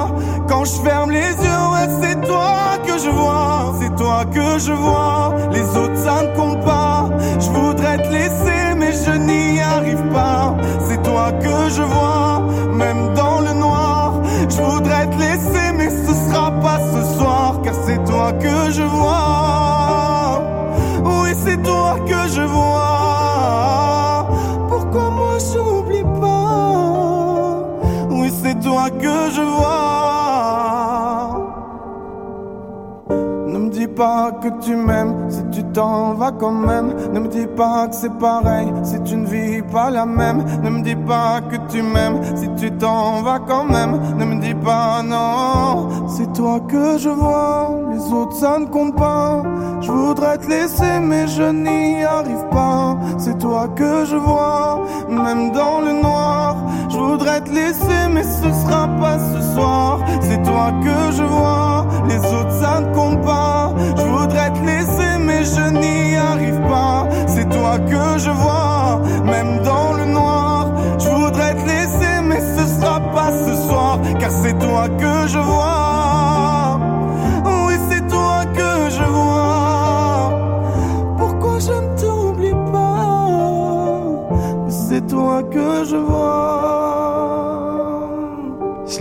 [0.50, 4.74] Quand je ferme les yeux, ouais, c'est toi que je vois, c'est toi que je
[4.74, 5.36] vois.
[5.52, 7.08] Les autres ça ne compte pas.
[7.40, 10.56] Je voudrais te laisser, mais je n'y arrive pas.
[10.88, 12.42] C'est toi que je vois,
[12.74, 14.14] même dans le noir.
[14.50, 18.82] Je voudrais te laisser, mais ce sera pas ce soir, car c'est toi que je
[18.82, 20.42] vois.
[21.06, 24.28] Oui, c'est toi que je vois.
[24.68, 27.68] Pourquoi moi j'oublie pas?
[28.10, 29.69] Oui, c'est toi que je vois.
[34.00, 36.94] Pas que tu m'aimes si tu t'en vas quand même.
[37.14, 40.40] Ne me dis pas que c'est pareil si tu ne vis pas la même.
[40.64, 43.94] Ne me dis pas que tu m'aimes si tu t'en vas quand même.
[44.18, 47.72] Ne me dis pas non, c'est toi que je vois.
[47.92, 49.44] Les autres ça ne compte pas.
[49.82, 52.98] Je voudrais te laisser mais je n'y arrive pas.
[53.18, 54.80] C'est toi que je vois,
[55.10, 56.56] même dans le noir.
[56.90, 60.00] Je voudrais te laisser mais ce sera pas ce soir.
[60.22, 63.49] C'est toi que je vois, les autres ça ne compte pas.
[65.44, 67.08] Je n'y arrive pas.
[67.28, 70.72] C'est toi que je vois, même dans le noir.
[71.00, 75.40] Je voudrais te laisser mais ce sera pas ce soir, car c'est toi que je
[75.40, 76.80] vois.
[77.66, 80.32] Oui, c'est toi que je vois.
[81.18, 83.10] Pourquoi je ne t'oublie pas?
[84.70, 86.59] C'est toi que je vois.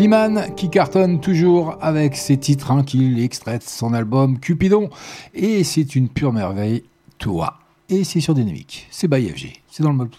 [0.03, 4.91] Slimane qui cartonne toujours avec ses titres hein, qu'il extrait de son album Cupidon.
[5.35, 6.85] Et c'est une pure merveille,
[7.19, 7.55] toi.
[7.89, 10.15] Et c'est sur Dynamique, c'est by FG, c'est dans le mode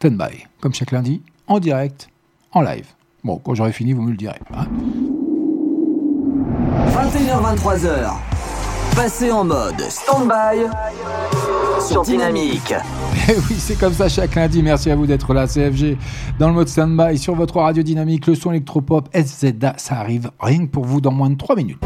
[0.00, 2.10] stand-by, comme chaque lundi, en direct,
[2.52, 2.88] en live.
[3.24, 4.38] Bon, quand j'aurai fini, vous me le direz.
[4.52, 4.66] hein.
[6.90, 8.35] 21h23h.
[8.96, 10.64] Passez en mode stand-by
[11.86, 12.74] sur Dynamique.
[13.28, 14.62] Eh oui, c'est comme ça chaque lundi.
[14.62, 15.98] Merci à vous d'être là, CFG,
[16.38, 19.74] dans le mode stand-by sur votre radio dynamique, le son électropop SZA.
[19.76, 21.78] Ça arrive rien que pour vous dans moins de 3 minutes.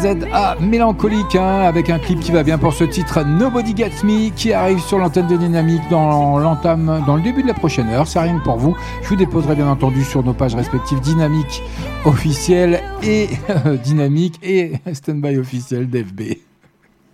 [0.00, 4.30] SZA mélancolique hein, avec un clip qui va bien pour ce titre Nobody Gets Me
[4.30, 8.06] qui arrive sur l'antenne de Dynamique dans l'entame dans le début de la prochaine heure.
[8.06, 8.74] C'est rien pour vous.
[9.02, 11.62] Je vous déposerai bien entendu sur nos pages respectives Dynamique
[12.06, 13.28] officielle et
[13.66, 16.38] euh, Dynamique et Standby officiel d'FB.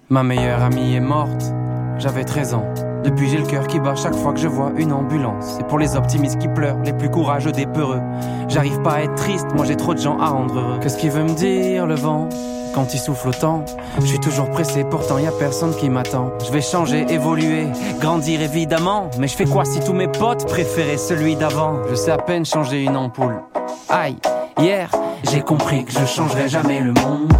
[0.08, 1.52] Ma meilleure amie est morte,
[1.98, 2.95] j'avais 13 ans.
[3.04, 5.58] Depuis j'ai le cœur qui bat chaque fois que je vois une ambulance.
[5.60, 8.00] Et pour les optimistes qui pleurent, les plus courageux des peureux,
[8.48, 10.78] j'arrive pas à être triste, moi j'ai trop de gens à rendre heureux.
[10.80, 12.28] Qu'est-ce qu'il veut me dire le vent?
[12.74, 13.64] Quand il souffle autant
[13.98, 16.32] Je suis toujours pressé, pourtant y a personne qui m'attend.
[16.44, 17.68] Je vais changer, évoluer,
[18.00, 19.10] grandir évidemment.
[19.18, 21.76] Mais je fais quoi si tous mes potes préféraient celui d'avant?
[21.88, 23.40] Je sais à peine changer une ampoule.
[23.88, 24.16] Aïe,
[24.60, 24.90] hier
[25.22, 27.32] j'ai compris que je changerai jamais le monde.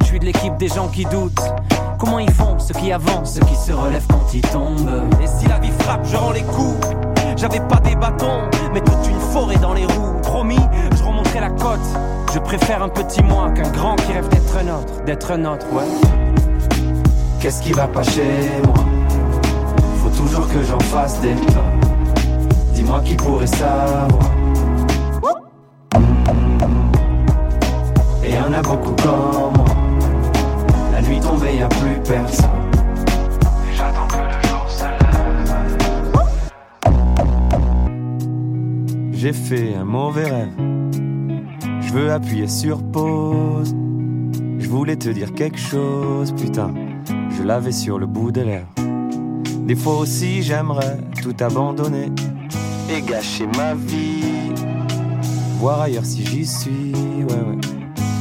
[0.00, 1.52] Je suis de l'équipe des gens qui doutent.
[1.98, 4.88] Comment ils font ceux qui avancent, ceux qui se relèvent quand ils tombent
[5.20, 6.78] Et si la vie frappe, je rends les coups.
[7.36, 10.14] J'avais pas des bâtons, mais toute une forêt dans les roues.
[10.22, 10.60] Promis,
[10.96, 11.80] je remonterai la côte.
[12.32, 15.66] Je préfère un petit moi qu'un grand qui rêve d'être un autre, d'être un autre,
[15.72, 15.84] ouais.
[17.40, 18.84] Qu'est-ce qui va pas chez moi?
[20.02, 21.64] Faut toujours que j'en fasse des pas.
[22.74, 24.08] Dis-moi qui pourrait savoir.
[28.22, 29.87] Et y en a beaucoup comme moi.
[31.50, 32.50] Y a plus personne.
[33.68, 35.48] Et j'attends que le jour se lève.
[39.12, 40.52] J'ai fait un mauvais rêve.
[41.80, 43.74] Je veux appuyer sur pause.
[44.58, 46.72] Je voulais te dire quelque chose, putain.
[47.36, 48.68] Je l'avais sur le bout des lèvres.
[49.66, 52.12] Des fois aussi, j'aimerais tout abandonner
[52.90, 54.52] et gâcher ma vie.
[55.58, 57.77] Voir ailleurs si j'y suis, ouais, ouais.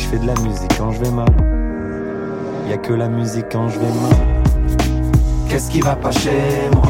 [0.00, 1.28] Je fais de la musique quand je vais mal.
[2.68, 4.16] Y a que la musique quand je vais mal.
[5.46, 6.84] Qu'est-ce qui va pas chez moi?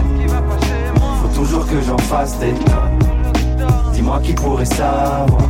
[1.20, 2.98] Faut toujours que j'en fasse des tonnes.
[3.92, 5.42] Dis-moi qui pourrait savoir.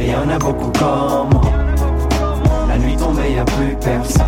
[0.00, 1.42] Et y en a beaucoup comme moi.
[2.68, 4.27] La nuit tombée, y a plus personne.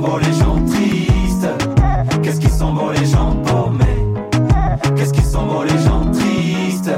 [0.00, 1.48] Sont beaux les gens tristes
[2.22, 3.84] Qu'est-ce qu'ils sont beaux les gens paumés?
[4.96, 6.90] Qu'est-ce qu'ils sont beaux les gens tristes?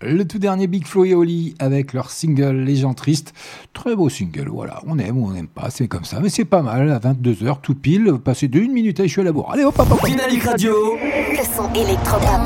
[0.00, 3.32] Le tout dernier Big Flo et Oli avec leur single Les gens tristes.
[3.72, 4.80] Très beau single, voilà.
[4.86, 6.20] On aime ou on n'aime pas, c'est comme ça.
[6.20, 9.24] Mais c'est pas mal, à 22h, tout pile, passer de 1 minute à échouer à
[9.24, 9.50] la bourre.
[9.52, 10.04] Allez hop, hop, hop.
[10.04, 10.74] Dynamique Radio.
[10.96, 12.42] Le son électropop.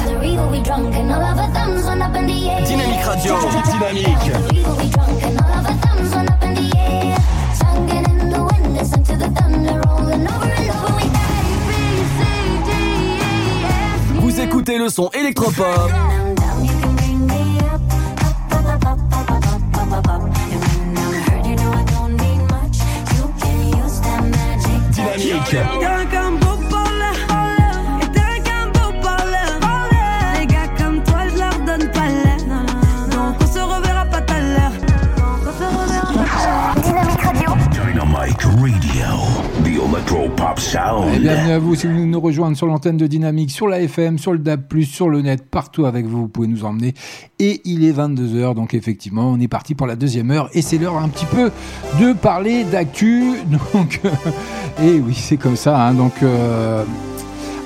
[2.65, 3.35] Dynamique Radio.
[3.65, 4.98] Dynamique.
[14.49, 15.91] Écoutez le son électropop.
[24.91, 25.98] Dynamique.
[41.15, 44.19] Et bienvenue à vous si vous nous rejoindre sur l'antenne de Dynamique, sur la FM,
[44.19, 46.95] sur le DAB+, sur le net, partout avec vous, vous pouvez nous emmener.
[47.39, 50.79] Et il est 22h, donc effectivement, on est parti pour la deuxième heure et c'est
[50.79, 51.51] l'heure un petit peu
[52.01, 53.35] de parler d'actu.
[53.75, 54.11] Donc, euh,
[54.83, 55.87] et oui, c'est comme ça.
[55.87, 56.83] hein, donc, euh,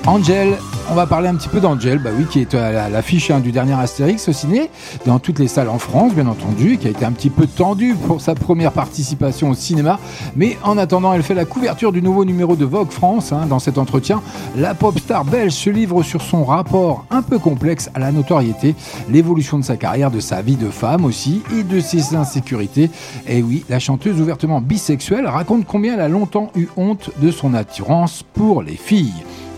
[0.05, 0.57] Angel,
[0.91, 3.39] on va parler un petit peu d'Angel, bah oui, qui est à la- l'affiche hein,
[3.39, 4.69] du dernier Astérix au ciné,
[5.05, 7.95] dans toutes les salles en France, bien entendu, qui a été un petit peu tendue
[7.95, 9.99] pour sa première participation au cinéma.
[10.35, 13.31] Mais en attendant, elle fait la couverture du nouveau numéro de Vogue France.
[13.31, 13.45] hein.
[13.47, 14.21] Dans cet entretien,
[14.57, 18.75] la pop star belge se livre sur son rapport un peu complexe à la notoriété,
[19.09, 22.91] l'évolution de sa carrière, de sa vie de femme aussi, et de ses insécurités.
[23.27, 27.53] Et oui, la chanteuse ouvertement bisexuelle raconte combien elle a longtemps eu honte de son
[27.53, 29.13] attirance pour les filles.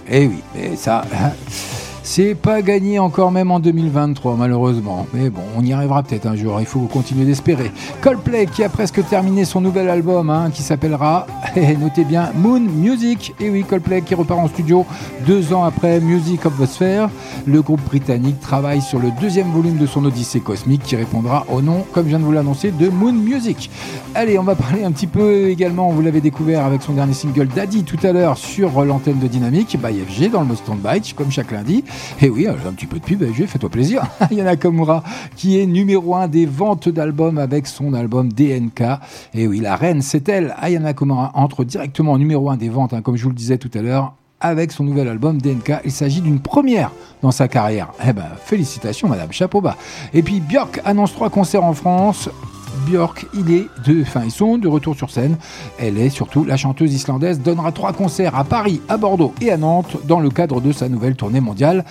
[0.07, 1.03] Eh oui, mais ça,
[2.05, 5.07] c'est pas gagné encore même en 2023 malheureusement.
[5.11, 7.71] Mais bon, on y arrivera peut-être un jour, il faut continuer d'espérer.
[8.01, 11.25] Coldplay qui a presque terminé son nouvel album hein, qui s'appellera,
[11.55, 13.33] eh, notez bien, Moon Music.
[13.39, 14.85] Et oui, Coldplay qui repart en studio
[15.25, 17.09] deux ans après Music of the Sphere.
[17.47, 21.63] Le groupe britannique travaille sur le deuxième volume de son Odyssée cosmique qui répondra au
[21.63, 23.71] nom, comme je viens de vous l'annoncer, de Moon Music.
[24.13, 27.47] Allez, on va parler un petit peu également, vous l'avez découvert avec son dernier single
[27.47, 31.31] Daddy tout à l'heure sur l'antenne de Dynamique, by FG dans le Mustang Bike, comme
[31.31, 31.83] chaque lundi.
[32.21, 34.03] Et oui, un petit peu de pub, fais-toi plaisir.
[34.31, 35.03] Yana Komura
[35.35, 38.83] qui est numéro un des ventes d'albums avec son album DNK.
[39.33, 40.55] Et oui, la reine, c'est elle.
[40.61, 43.57] Ayana Komura entre directement en numéro un des ventes, hein, comme je vous le disais
[43.57, 45.81] tout à l'heure, avec son nouvel album DNK.
[45.85, 46.91] Il s'agit d'une première
[47.21, 47.91] dans sa carrière.
[48.07, 49.77] Eh ben, félicitations, madame, chapeau bas.
[50.13, 52.29] Et puis Björk annonce trois concerts en France.
[52.87, 55.37] Björk, il est de, enfin, ils sont de retour sur scène.
[55.79, 59.57] Elle est surtout la chanteuse islandaise, donnera trois concerts à Paris, à Bordeaux et à
[59.57, 61.85] Nantes dans le cadre de sa nouvelle tournée mondiale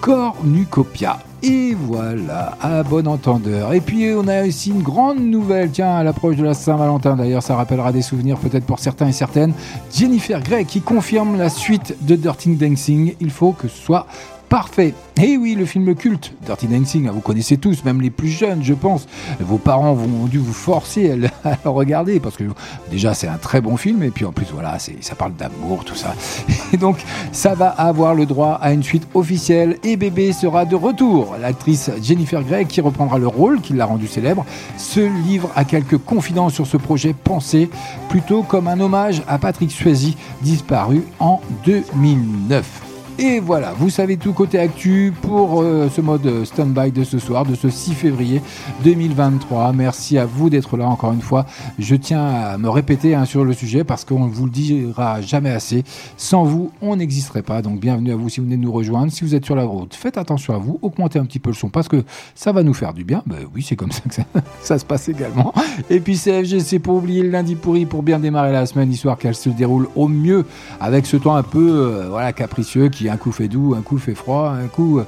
[0.00, 1.18] Cornucopia.
[1.42, 3.74] Et voilà, à bon entendeur.
[3.74, 7.42] Et puis on a aussi une grande nouvelle, tiens, à l'approche de la Saint-Valentin, d'ailleurs
[7.42, 9.52] ça rappellera des souvenirs peut-être pour certains et certaines.
[9.94, 13.14] Jennifer Grey qui confirme la suite de Dirty Dancing.
[13.20, 14.06] Il faut que ce soit
[14.54, 14.94] parfait.
[15.20, 18.62] Et oui, le film culte, Dirty Dancing, hein, vous connaissez tous, même les plus jeunes,
[18.62, 19.08] je pense.
[19.40, 21.28] Vos parents vont dû vous forcer à le,
[21.64, 22.44] regarder parce que
[22.88, 25.96] déjà c'est un très bon film et puis en plus voilà, ça parle d'amour, tout
[25.96, 26.14] ça.
[26.72, 26.98] Et donc
[27.32, 31.34] ça va avoir le droit à une suite officielle et bébé sera de retour.
[31.40, 34.46] L'actrice Jennifer Grey qui reprendra le rôle qui l'a rendu célèbre
[34.76, 37.68] se livre à quelques confidences sur ce projet pensé
[38.08, 42.83] plutôt comme un hommage à Patrick Swayze disparu en 2009.
[43.16, 47.46] Et voilà, vous savez tout côté actu pour euh, ce mode stand-by de ce soir,
[47.46, 48.42] de ce 6 février
[48.82, 49.72] 2023.
[49.72, 51.46] Merci à vous d'être là encore une fois.
[51.78, 55.20] Je tiens à me répéter hein, sur le sujet parce qu'on ne vous le dira
[55.20, 55.84] jamais assez.
[56.16, 57.62] Sans vous, on n'existerait pas.
[57.62, 59.12] Donc bienvenue à vous si vous venez de nous rejoindre.
[59.12, 61.56] Si vous êtes sur la route, faites attention à vous, augmentez un petit peu le
[61.56, 62.02] son parce que
[62.34, 63.22] ça va nous faire du bien.
[63.26, 64.14] Ben oui, c'est comme ça que
[64.60, 65.54] ça, se passe également.
[65.88, 69.18] Et puis CFG, c'est pour oublier le lundi pourri pour bien démarrer la semaine, histoire
[69.18, 70.44] qu'elle se déroule au mieux
[70.80, 73.98] avec ce temps un peu euh, voilà capricieux qui un coup fait doux, un coup
[73.98, 75.04] fait froid, un coup euh,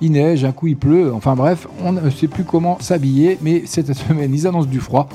[0.00, 1.12] il neige, un coup il pleut.
[1.14, 5.08] Enfin bref, on ne sait plus comment s'habiller, mais cette semaine ils annoncent du froid.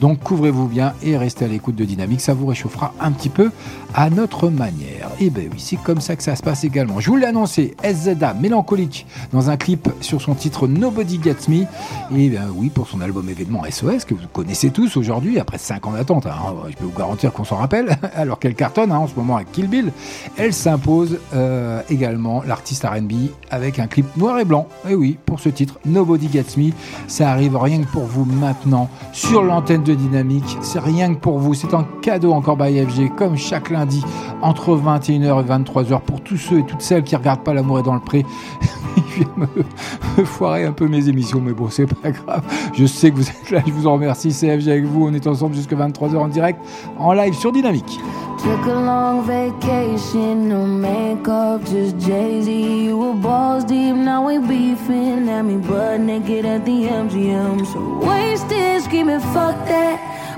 [0.00, 3.50] Donc couvrez-vous bien et restez à l'écoute de Dynamique, ça vous réchauffera un petit peu
[3.96, 5.08] à notre manière.
[5.20, 7.00] Et ben oui, c'est comme ça que ça se passe également.
[7.00, 11.62] Je vous l'ai annoncé, SZA mélancolique dans un clip sur son titre Nobody Gets Me.
[12.14, 15.86] Et bien oui, pour son album événement SOS que vous connaissez tous aujourd'hui, après 5
[15.86, 19.06] ans d'attente, hein, je peux vous garantir qu'on s'en rappelle, alors qu'elle cartonne hein, en
[19.06, 19.90] ce moment avec Kill Bill,
[20.36, 23.12] elle s'impose euh, également l'artiste RB
[23.50, 24.68] avec un clip noir et blanc.
[24.86, 26.72] Et oui, pour ce titre Nobody Gets Me,
[27.06, 30.58] ça arrive rien que pour vous maintenant sur l'antenne de Dynamique.
[30.60, 31.54] C'est rien que pour vous.
[31.54, 33.85] C'est un cadeau encore by FG, comme chaque lundi,
[34.42, 37.82] entre 21h et 23h, pour tous ceux et toutes celles qui regardent pas L'amour est
[37.82, 38.24] dans le pré.
[39.16, 39.46] Vient me,
[40.18, 42.42] me foirer un peu mes émissions, mais bon, c'est pas grave.
[42.74, 44.32] Je sais que vous êtes là, je vous en remercie.
[44.32, 45.06] C'est FG avec vous.
[45.06, 46.60] On est ensemble jusqu'à 23h en direct,
[46.98, 47.98] en live sur Dynamique.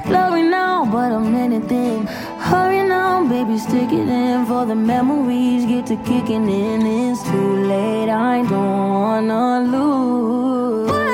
[0.09, 2.07] Blurry now, but I'm anything.
[2.49, 5.67] Hurry now, baby, stick it in for the memories.
[5.67, 8.09] Get to kicking in, it's too late.
[8.09, 11.08] I don't wanna lose.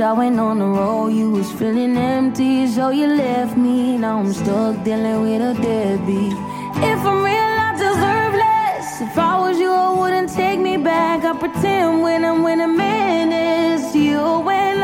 [0.00, 1.08] I went on the road.
[1.08, 3.98] You was feeling empty, so you left me.
[3.98, 6.32] Now I'm stuck dealing with a deadbeat.
[6.90, 9.00] If I'm real, I deserve less.
[9.00, 11.24] If I was you, I wouldn't take me back.
[11.24, 14.20] I pretend when I'm with a man it's you.
[14.40, 14.77] When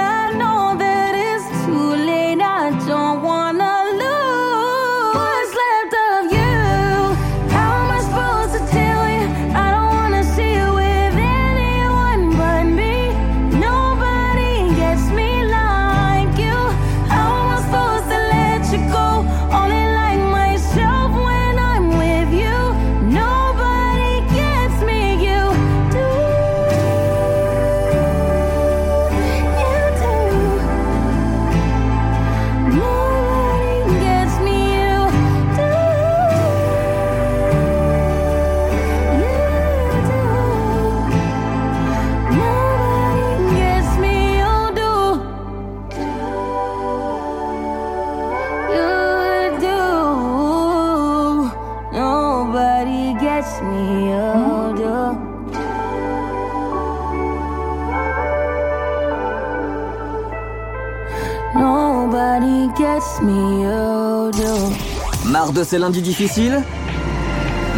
[65.74, 66.62] ces lundis difficiles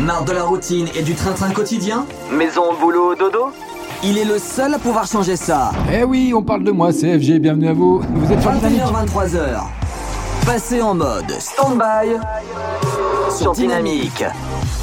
[0.05, 3.53] Marre de la routine et du train-train quotidien Maison, boulot, dodo
[4.05, 5.71] Il est le seul à pouvoir changer ça.
[5.91, 8.03] Eh oui, on parle de moi, c'est FG, bienvenue à vous.
[8.15, 9.61] Vous êtes sur Dynamique 21h, 23h.
[10.45, 12.19] Passez en mode stand-by
[13.35, 14.25] sur Dynamique.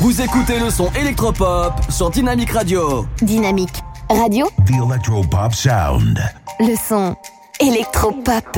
[0.02, 3.06] Vous écoutez le son électropop sur Dynamique Radio.
[3.22, 6.20] Dynamique Radio, The Electropop Sound.
[6.60, 7.16] le son
[7.60, 8.58] électropop.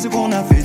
[0.00, 0.59] It's it won't have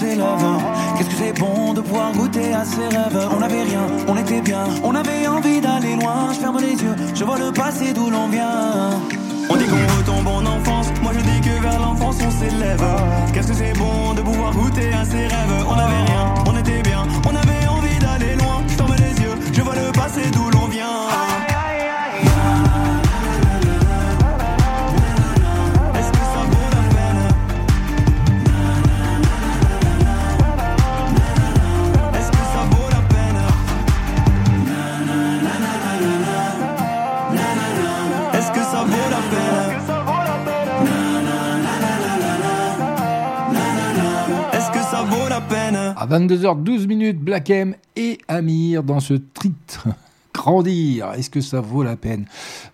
[0.00, 3.28] Qu'est-ce que c'est bon de pouvoir goûter à ses rêves?
[3.36, 6.32] On n'avait rien, on était bien, on avait envie d'aller loin.
[6.32, 8.92] Je ferme les yeux, je vois le passé d'où l'on vient.
[46.30, 49.88] 22h12 minutes, Black M et Amir dans ce titre.
[50.34, 52.24] Grandir, est-ce que ça vaut la peine?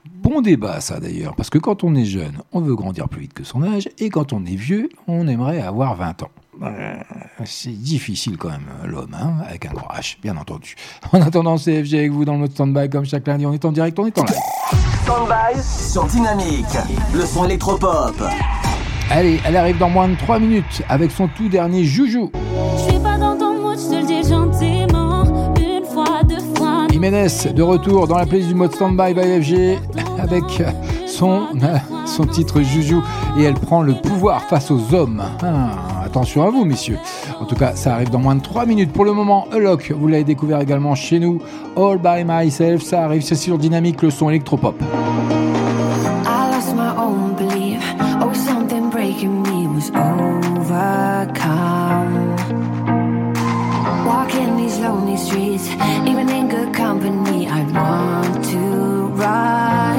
[0.04, 3.32] Bon débat ça d'ailleurs, parce que quand on est jeune, on veut grandir plus vite
[3.32, 6.30] que son âge, et quand on est vieux, on aimerait avoir 20 ans.
[6.62, 6.96] Euh,
[7.44, 10.74] c'est difficile quand même, l'homme, hein avec un gros H, bien entendu.
[11.12, 13.98] En attendant, CFG avec vous dans notre stand-by, comme chaque lundi, on est en direct,
[13.98, 14.36] on est en live.
[15.04, 16.66] Stand-by sur Dynamique,
[17.14, 18.22] le son électropop.
[19.10, 22.30] Allez, elle arrive dans moins de 3 minutes avec son tout dernier Joujou.
[27.06, 29.78] De retour dans la playlist du mode Standby by FG
[30.18, 30.42] avec
[31.06, 31.42] son,
[32.04, 32.96] son titre Juju
[33.38, 35.22] et elle prend le pouvoir face aux hommes.
[35.40, 36.98] Ah, attention à vous, messieurs.
[37.40, 38.92] En tout cas, ça arrive dans moins de 3 minutes.
[38.92, 41.40] Pour le moment, Hulock, vous l'avez découvert également chez nous.
[41.76, 44.74] All by myself, ça arrive, c'est sur Dynamique, le son électropop.
[55.26, 55.68] streets,
[56.08, 57.48] even in good company.
[57.48, 59.95] I want to ride.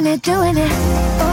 [0.00, 1.29] doing it, doing it.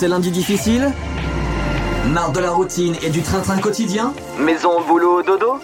[0.00, 0.90] ces lundis difficile.
[2.08, 5.58] Marre de la routine et du train-train quotidien Maison, boulot, dodo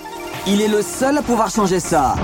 [0.47, 2.17] Il est le seul à pouvoir changer ça.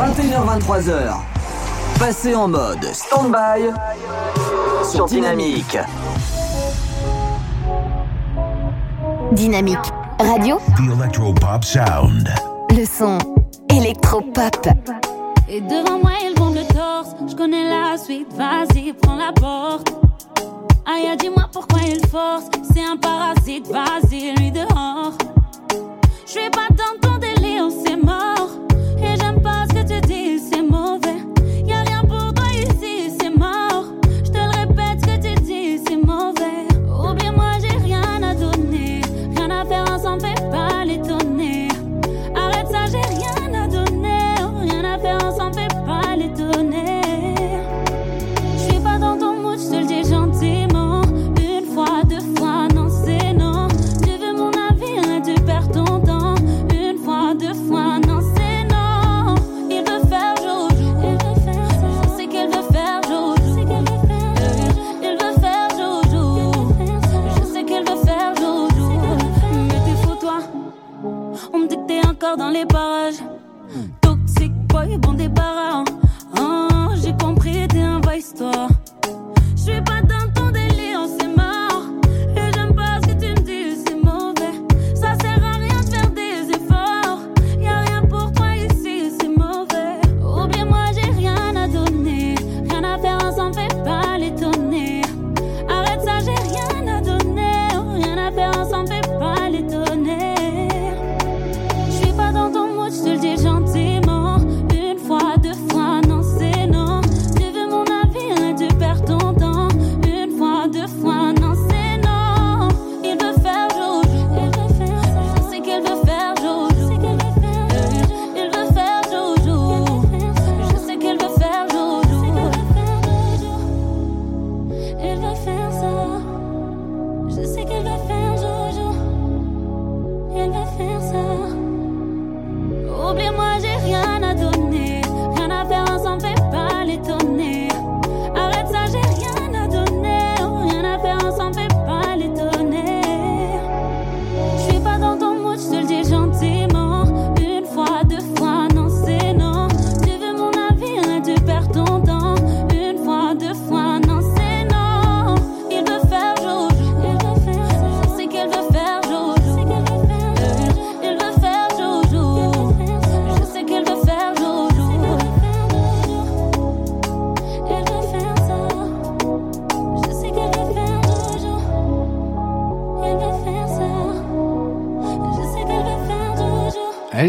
[0.00, 1.14] 21h-23h.
[2.00, 3.70] Passez en mode stand-by
[4.90, 5.78] sur Dynamique.
[9.30, 9.92] Dynamique.
[10.18, 10.58] Radio.
[10.76, 12.28] The Electropop Sound.
[12.70, 13.18] Le son
[13.70, 15.05] Electro Electropop.
[15.48, 17.14] Et devant moi, ils vendent le torse.
[17.28, 19.94] Je connais la suite, vas-y, prends la porte.
[20.84, 22.46] Aya, dis-moi pourquoi il force.
[22.72, 25.12] C'est un parasite, vas-y, lui dehors.
[26.26, 28.25] Je vais pas dans ton délire, c'est mort.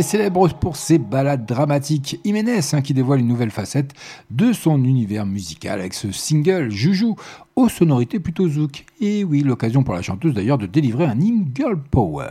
[0.08, 2.22] célèbre pour ses ballades dramatiques.
[2.24, 3.92] Jiménez hein, qui dévoile une nouvelle facette
[4.32, 7.14] de son univers musical avec ce single Juju
[7.58, 8.86] aux sonorités plutôt zouk.
[9.02, 12.30] Et oui, l'occasion pour la chanteuse d'ailleurs de délivrer un hymne girl power.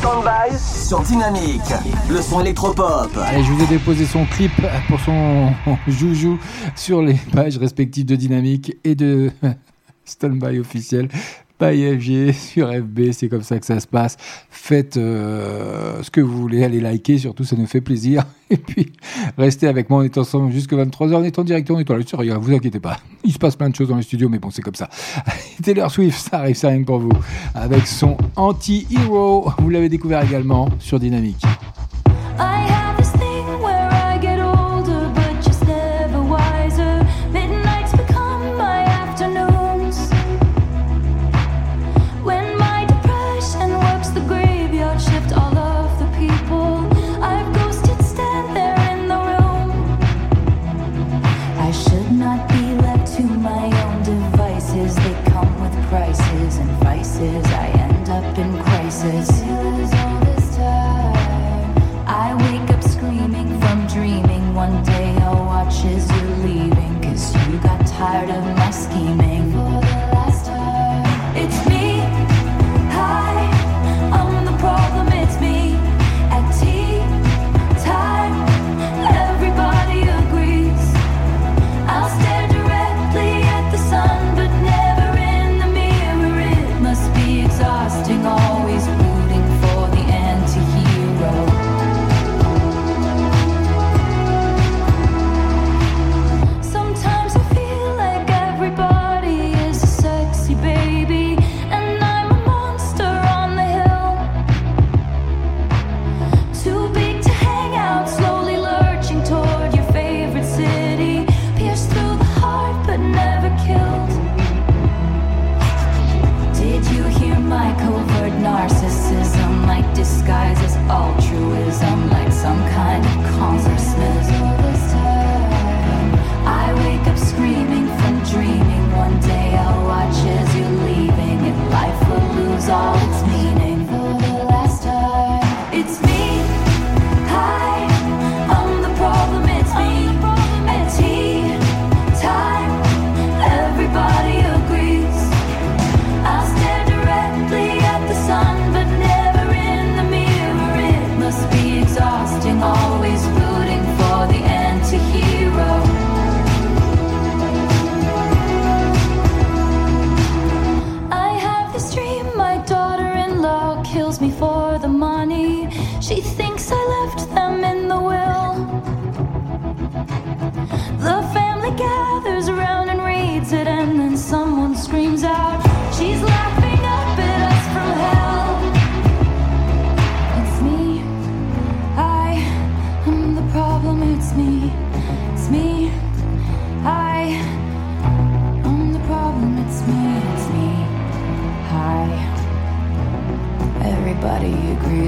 [0.00, 1.60] Standby sur Dynamique,
[2.10, 3.08] le son électropop.
[3.18, 4.52] Allez, je vous ai déposé son clip
[4.88, 5.50] pour son
[5.88, 6.40] joujou
[6.74, 9.30] sur les pages respectives de Dynamique et de
[10.04, 11.08] Standby officiel.
[11.58, 14.16] Paillagier sur FB, c'est comme ça que ça se passe.
[14.50, 18.24] Faites euh, ce que vous voulez, allez liker, surtout ça nous fait plaisir.
[18.50, 18.92] Et puis
[19.38, 21.96] restez avec moi, on est ensemble jusqu'à 23h, on est en direct, on est en
[21.96, 22.98] live, rien, vous inquiétez pas.
[23.24, 24.88] Il se passe plein de choses dans les studios, mais bon, c'est comme ça.
[25.62, 27.12] Taylor Swift, ça arrive, ça rien pour vous,
[27.54, 31.44] avec son anti-hero, vous l'avez découvert également sur Dynamique.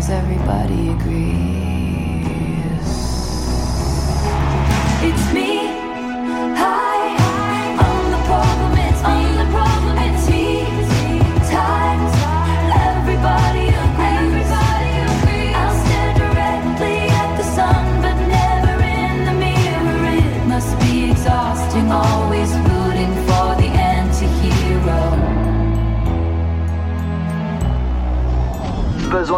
[0.08, 1.45] everybody agree?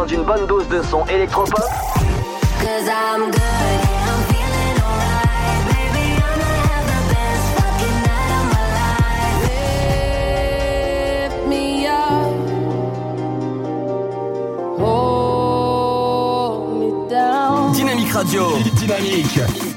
[0.06, 1.64] d'une bonne dose de son électropop.
[17.72, 18.42] Dynamique Radio.
[18.74, 19.67] Dynamique.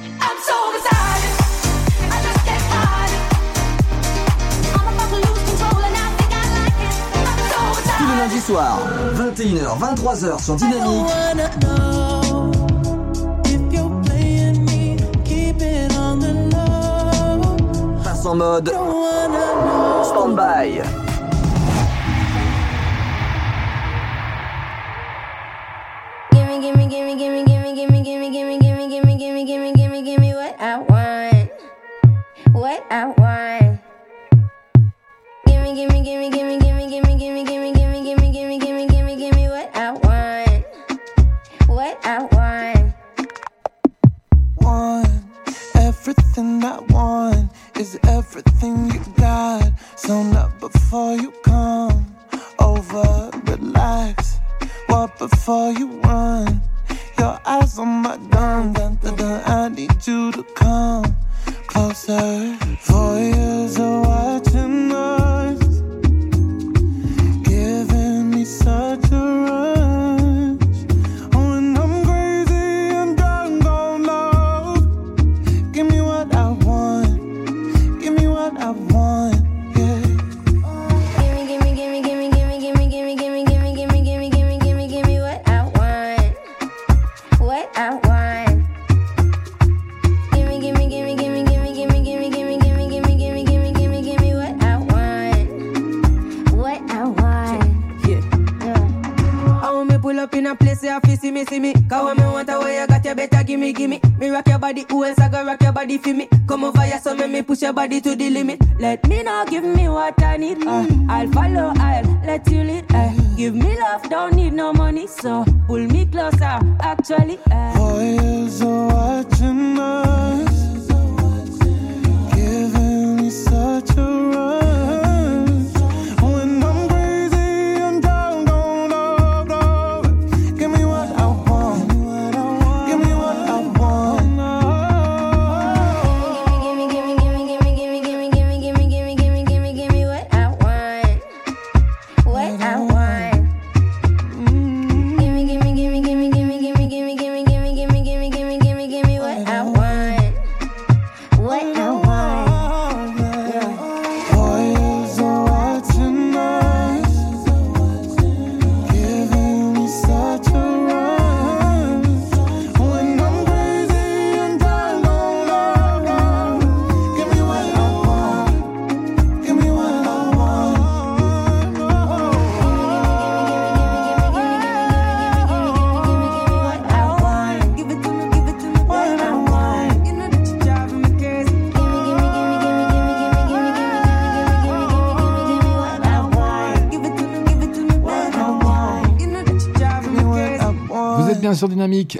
[8.51, 11.07] 21h, 23h sur Dynamique.
[18.03, 18.73] Passe en mode
[20.03, 20.81] stand-by.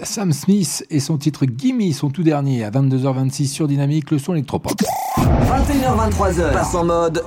[0.04, 4.34] Sam Smith et son titre Gimme, son tout dernier, à 22h26 sur Dynamique, le son
[4.34, 4.74] électropop.
[5.18, 7.24] 21h23h, passe en mode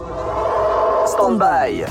[1.07, 1.85] stand-by.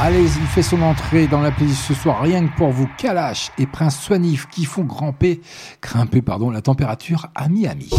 [0.00, 3.50] Allez, il fait son entrée dans la playlist ce soir, rien que pour vous, Kalash
[3.58, 5.40] et Prince Swanif qui font grimper,
[5.82, 7.90] grimper pardon, la température à Miami.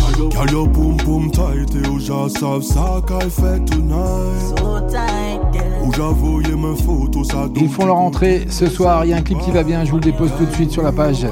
[7.62, 9.92] Ils font leur entrée ce soir, il y a un clip qui va bien, je
[9.92, 11.26] vous le dépose tout de suite sur la page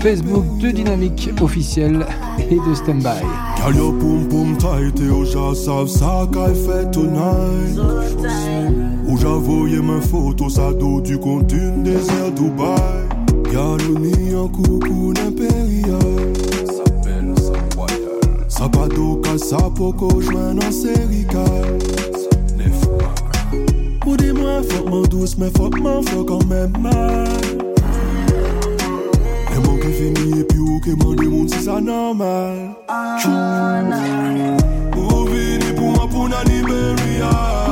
[0.00, 2.06] Facebook de Dynamique officielle
[2.50, 3.20] et de Standby.
[3.56, 7.78] Girl, your boom boom et savent ça qu'elle fait tonight.
[9.06, 12.80] Où j'avoue mes photos, ça dos du contenu désert Dubaï.
[13.50, 13.80] Girl,
[14.34, 15.98] un coucou d'impérial.
[16.66, 18.46] S'appelle ça royal.
[18.48, 21.78] Ça pas d'eau ça qu'on joigne en sérical.
[24.06, 27.49] Ou dis-moi, fuck mon douce, mais fuck mon fuck même mal.
[29.60, 32.70] Et mon qui finit et puis ou qui m'en démonte si ça normal.
[34.96, 37.69] Ou vini pour moi pour na Liberia.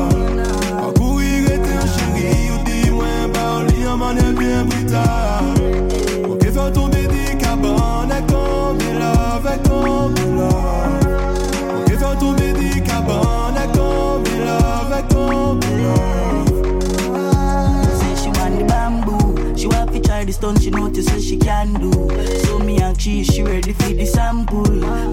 [20.19, 21.93] Try the stunt, she notice what she can do.
[22.45, 24.67] So me and she, she ready for the sample.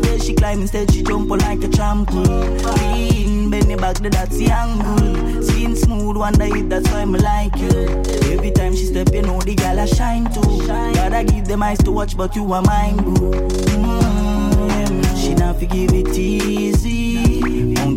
[0.06, 2.76] Yeah, she climb instead, she jump like a trampoline.
[2.94, 5.44] Lean, bend back, that's the angle.
[5.44, 8.03] Skin smooth, wonder if that's why me like you.
[8.34, 10.65] Every time she step, you know the gal I shine too.
[10.68, 13.32] Gotta give them eyes to watch, but you are mine, boo.
[13.73, 17.25] Mm, she not forgive it easy.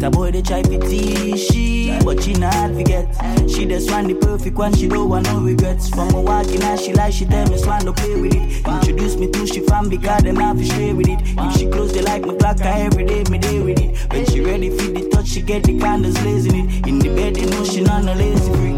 [0.01, 3.07] A boy they try to tease she, but she not forget.
[3.51, 5.91] She just want the perfect one, she don't want no regrets.
[5.91, 8.67] From a walking out, she like she tell me swan to play with it.
[8.67, 11.19] Introduce me to she fam because them have to stray with it.
[11.23, 14.13] If she close they like my clock, I every day me day with it.
[14.13, 16.87] When she ready for the touch, she get the candles blazing it.
[16.87, 18.77] In the bed, you know she not a lazy freak.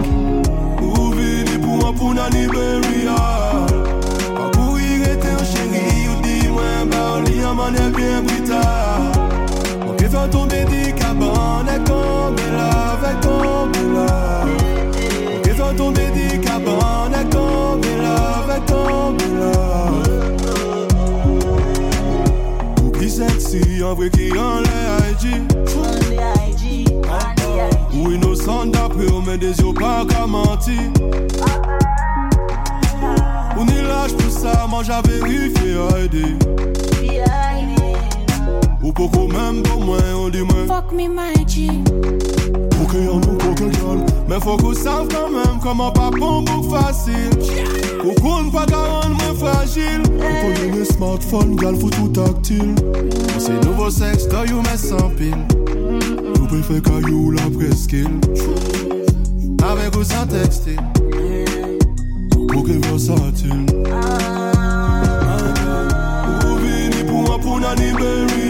[0.83, 3.15] Ou vini pour moi pour na Liberia.
[3.15, 9.20] A courir était un chéri, ou dis-moi, bah, on lit en bien brutale.
[10.11, 14.45] Fais tomber des cabanes, et comme il avec comme il a.
[15.37, 19.53] Ok, fais tomber des cabanes, et comme il avec comme il a.
[22.85, 24.61] Ou qui sexy, en vrai qui en.
[27.95, 30.75] Ou innocent d'après, on met des yeux pas qu'à mentir.
[33.57, 36.37] On est lâche pour ça, moi j'avais vérifié aider.
[38.83, 40.67] Ou pour qu'on même pour moi, on dit moi.
[40.67, 41.69] Fuck me, my G.
[42.83, 44.07] Ok, on nous pour que gueule.
[44.29, 47.31] Mais faut qu'on sache quand même comment pas bon pour facile.
[48.05, 50.03] Ou qu'on pas rendre moins fragile.
[50.07, 52.75] Ou qu'on ait smartphone, gal, faut tout tactile.
[53.39, 55.35] C'est nouveau sexe, toi, you mets sans pile.
[56.37, 58.21] Vous préférez caillou la presqu'île.
[59.63, 60.81] Avec ou sans textile.
[62.49, 63.67] Pour que versatile.
[66.45, 68.50] Ou vini pour moi pour na Liberia.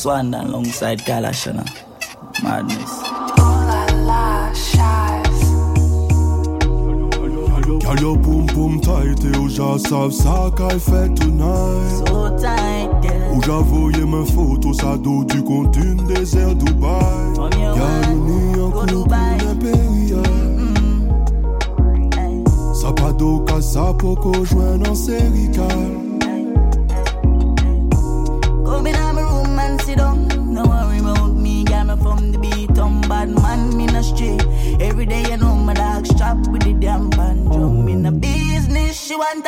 [0.00, 1.62] Swan alongside Kalashana.
[2.42, 3.02] Madness.
[7.82, 12.08] Girl, your boom boom tight et já savent ça qu'elle fait tonight.
[12.08, 13.36] So tight, girl.
[13.36, 17.34] Où j'avoue mes photos, ça dos du contenu désert Dubaï.
[17.34, 20.22] Girl, on y a un coucou d'impérial.
[22.72, 23.12] Ça pas
[23.46, 25.68] qu'à ça pour qu'on joigne en sérical.
[25.70, 25.89] Come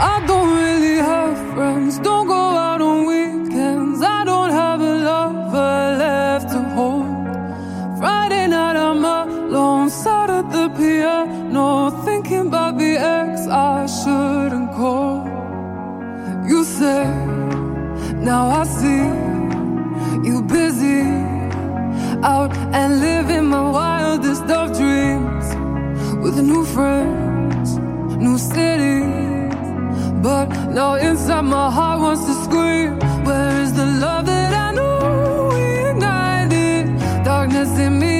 [0.00, 4.00] I don't really have friends, don't go out on weekends.
[4.00, 7.04] I don't have a lover left to hold.
[7.98, 15.26] Friday night, I'm alone, sat at the piano, thinking about the ex I shouldn't call.
[16.46, 17.04] You say,
[18.22, 19.04] now I see
[20.28, 21.02] you busy
[22.22, 25.46] out and living my wildest of dreams
[26.22, 27.78] with new friends,
[28.16, 29.37] new city
[30.22, 35.48] but now inside my heart wants to scream, where is the love that I knew
[35.54, 37.24] we ignited?
[37.24, 38.17] Darkness in me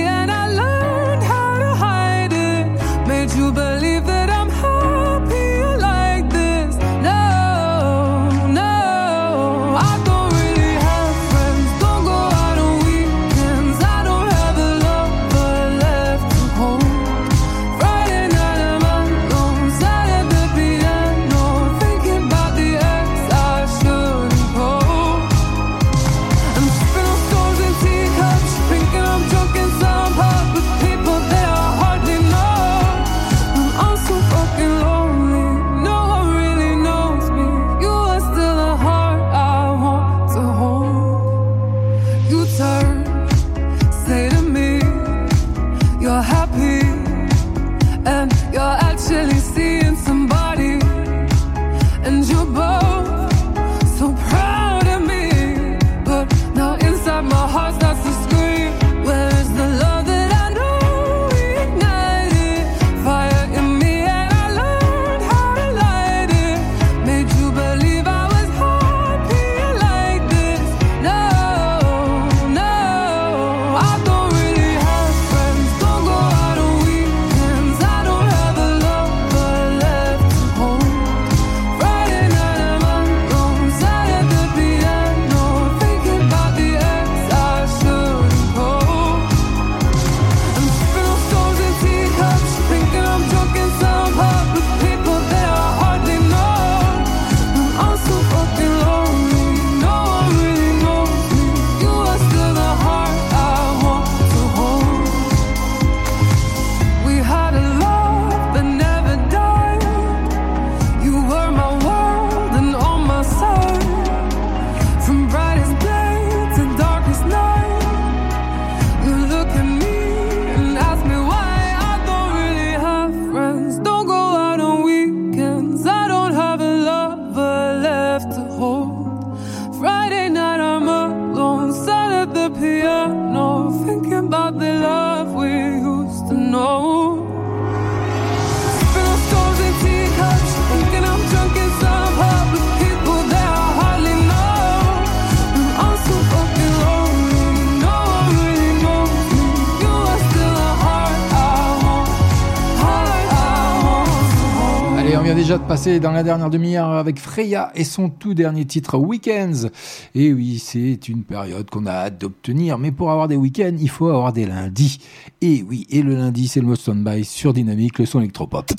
[155.48, 159.70] déjà de passer dans la dernière demi-heure avec Freya et son tout dernier titre Weekends.
[160.14, 163.88] Et oui, c'est une période qu'on a hâte d'obtenir, mais pour avoir des week-ends, il
[163.88, 165.00] faut avoir des lundis.
[165.40, 168.70] Et oui, et le lundi, c'est le mode stand-by sur Dynamique, le son électropop.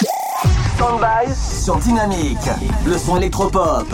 [0.76, 2.38] Stand-by sur Dynamique,
[2.86, 3.88] le son électropop.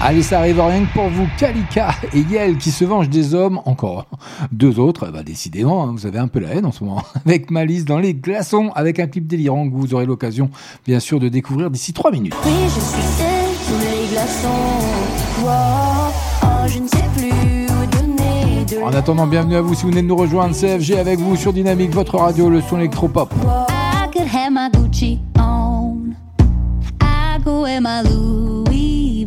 [0.00, 3.60] Allez, ça arrive rien que pour vous, Kalika et Yel qui se vengent des hommes,
[3.64, 4.06] encore
[4.52, 7.50] deux autres, bah décidément, hein, vous avez un peu la haine en ce moment, avec
[7.50, 10.50] Malice dans les glaçons, avec un clip délirant que vous aurez l'occasion,
[10.86, 12.34] bien sûr, de découvrir d'ici trois minutes.
[12.44, 14.48] Oui, je suis celle sous les glaçons.
[15.42, 16.12] Wow,
[16.44, 19.90] oh, je ne sais plus où donner de En attendant, bienvenue à vous si vous
[19.90, 23.34] venez de nous rejoindre, CFG avec vous sur Dynamique, votre radio, le son électropop.
[23.34, 26.14] I could have my Gucci on.
[27.02, 28.02] I could wear my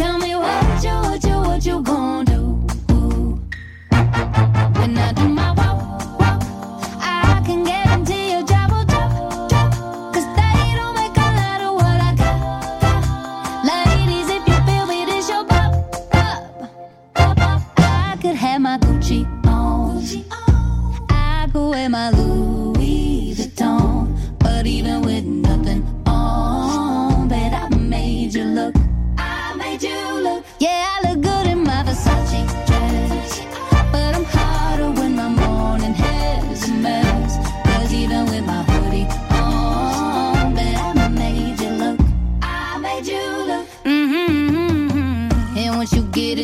[0.00, 2.42] Tell me what you, what you, what you gonna do?
[4.80, 6.42] When I do my walk, walk,
[7.02, 9.70] I can guarantee your job will drop, drop.
[10.14, 13.04] Cause they don't make a lot of what I got, got.
[13.66, 15.70] Ladies, if you feel me, this your pop,
[16.10, 16.70] pop,
[17.14, 17.62] pop, pop.
[17.76, 20.02] I could have my Gucci on.
[21.10, 22.49] I could wear my Louis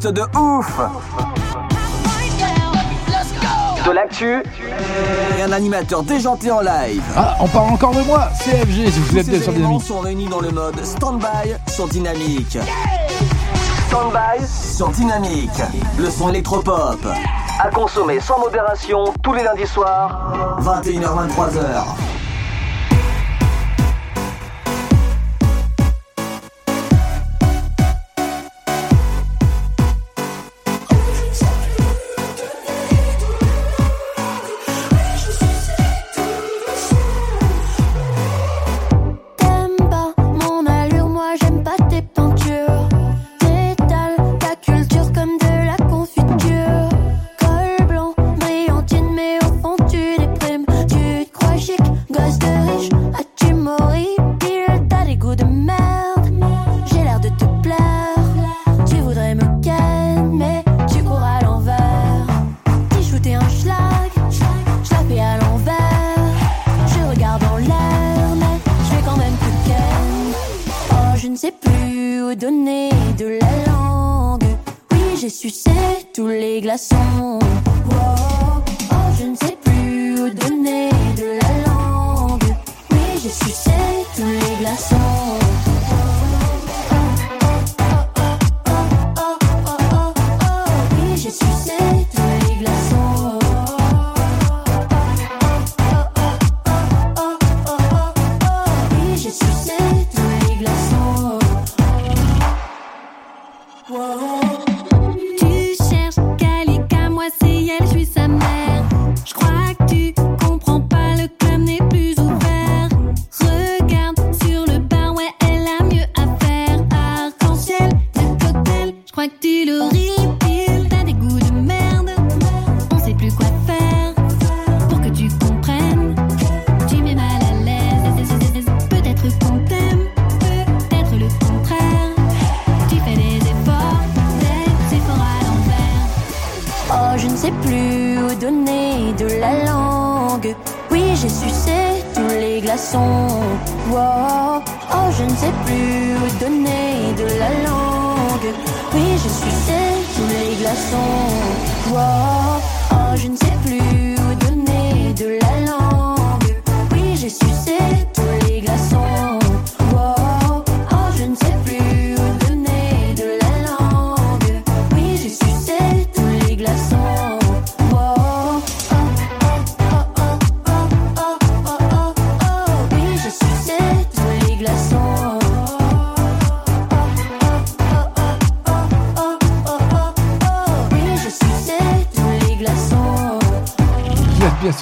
[0.00, 0.80] De ouf
[3.84, 4.42] De l'actu
[5.38, 7.02] et un animateur déjanté en live.
[7.14, 9.82] Ah, on parle encore de moi, CFG, si vous êtes bien Ces sur Dynamique.
[9.82, 12.56] sont réunis dans le mode stand-by sur Dynamique.
[13.88, 15.50] Stand-by sur Dynamique.
[15.98, 17.06] Le son électropop.
[17.60, 21.84] À consommer sans modération tous les lundis soirs, 21h-23h.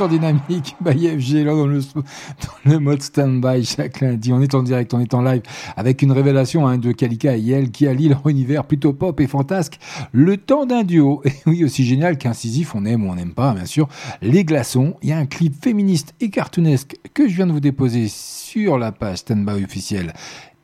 [0.00, 4.32] Sûr dynamique, by FG, là dans le, mode stand-by chaque lundi.
[4.32, 5.42] On est en direct, on est en live
[5.76, 9.26] avec une révélation hein, de Kalika et Yel qui allie leur univers plutôt pop et
[9.26, 9.78] fantasque.
[10.12, 11.20] Le temps d'un duo.
[11.26, 13.90] Et oui, aussi génial qu'incisif, on aime ou on n'aime pas, bien sûr.
[14.22, 14.94] Les glaçons.
[15.02, 18.78] Il y a un clip féministe et cartoonesque que je viens de vous déposer sur
[18.78, 20.14] la page stand-by officielle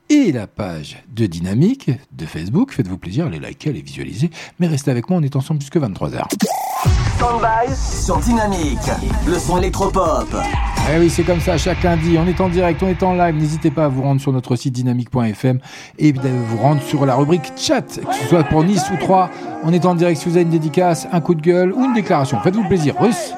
[0.09, 2.73] et la page de Dynamique de Facebook.
[2.73, 4.31] Faites-vous plaisir, allez liker, allez visualiser.
[4.61, 6.23] Mais restez avec moi, on est ensemble jusque 23h.
[7.17, 8.91] Stand-by sur Dynamique.
[9.27, 10.29] Le son électropop.
[10.93, 13.35] Eh oui, c'est comme ça, chaque lundi, on est en direct, on est en live.
[13.35, 15.59] N'hésitez pas à vous rendre sur notre site dynamique.fm
[15.99, 19.31] et vous rendre sur la rubrique chat, que ce soit pour Nice ou 3.
[19.65, 21.95] On est en direct si vous avez une dédicace, un coup de gueule ou une
[21.95, 22.39] déclaration.
[22.41, 22.95] Faites-vous plaisir.
[23.01, 23.33] Russe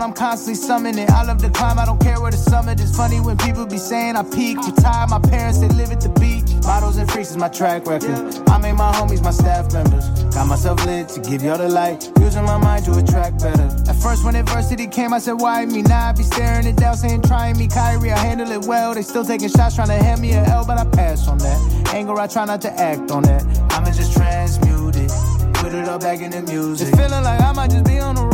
[0.00, 1.08] I'm I'm constantly summoning.
[1.08, 2.96] I love the climb, I don't care where the summit is.
[2.96, 4.56] Funny when people be saying I peak.
[4.56, 6.50] Retired, my parents, they live at the beach.
[6.64, 8.18] Models and freaks is my track record.
[8.48, 10.08] I made my homies my staff members.
[10.34, 12.10] Got myself lit to give y'all the light.
[12.18, 13.68] Using my mind to attract better.
[13.88, 15.82] At first, when adversity came, I said, Why me?
[15.82, 18.10] Now I be staring it down, saying, Trying me, Kyrie.
[18.10, 18.94] I handle it well.
[18.94, 21.92] They still taking shots, trying to hand me a L, but I pass on that.
[21.94, 23.44] Anger, I try not to act on that.
[23.70, 25.12] I'ma just transmute it.
[25.54, 26.88] Put it all back in the music.
[26.96, 28.29] Feeling like I might just be on the road.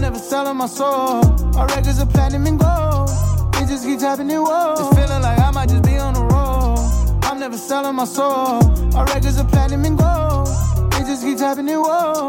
[0.00, 1.20] I'm never selling my soul.
[1.58, 3.10] Our records are platinum and gold.
[3.56, 4.72] It just keeps happening, whoa.
[4.72, 7.20] It's feeling like I might just be on the road.
[7.24, 8.64] I'm never selling my soul.
[8.96, 10.48] Our records are platinum and gold.
[10.94, 12.28] It just keeps happening, whoa.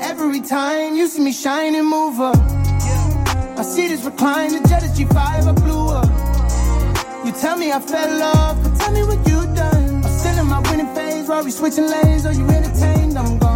[0.00, 2.38] Every time you see me shine and move up.
[3.58, 7.26] I see this recline, the jet is G5, I blew up.
[7.26, 10.02] You tell me I fell off, but tell me what you done.
[10.02, 12.24] I'm still in my winning phase, we switching lanes.
[12.24, 13.18] Are you entertained?
[13.18, 13.55] I'm gone.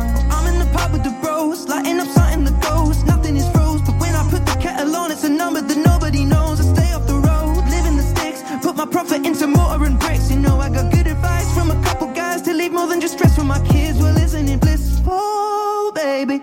[1.51, 3.03] With lighting up something that goes.
[3.05, 6.25] Nothing is froze, but when I put the kettle on, it's a number that nobody
[6.25, 6.61] knows.
[6.61, 10.31] I stay off the road, living the sticks, put my profit into mortar and bricks.
[10.31, 13.15] You know I got good advice from a couple guys to leave more than just
[13.15, 13.99] stress for my kids.
[13.99, 16.41] Well, isn't it blissful, baby?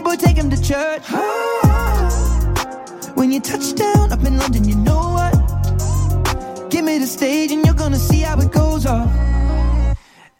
[0.00, 1.02] Boy, take him to church.
[3.14, 6.70] When you touch down up in London, you know what?
[6.70, 9.10] Give me the stage and you're gonna see how it goes off.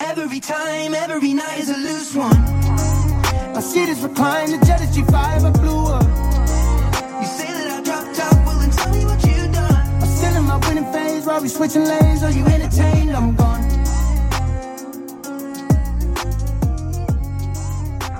[0.01, 2.43] Every time, every night is a loose one.
[3.55, 6.05] My see this recline, the jet is G5, I blew up.
[7.21, 10.03] You say that I dropped out, well then tell me what you done.
[10.03, 12.23] I'm still in my winning phase, while we switching lanes.
[12.23, 13.17] Are you entertained?
[13.17, 13.66] I'm gone.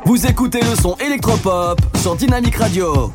[0.07, 3.11] Vous écoutez le son électropop sur Dynamic Radio.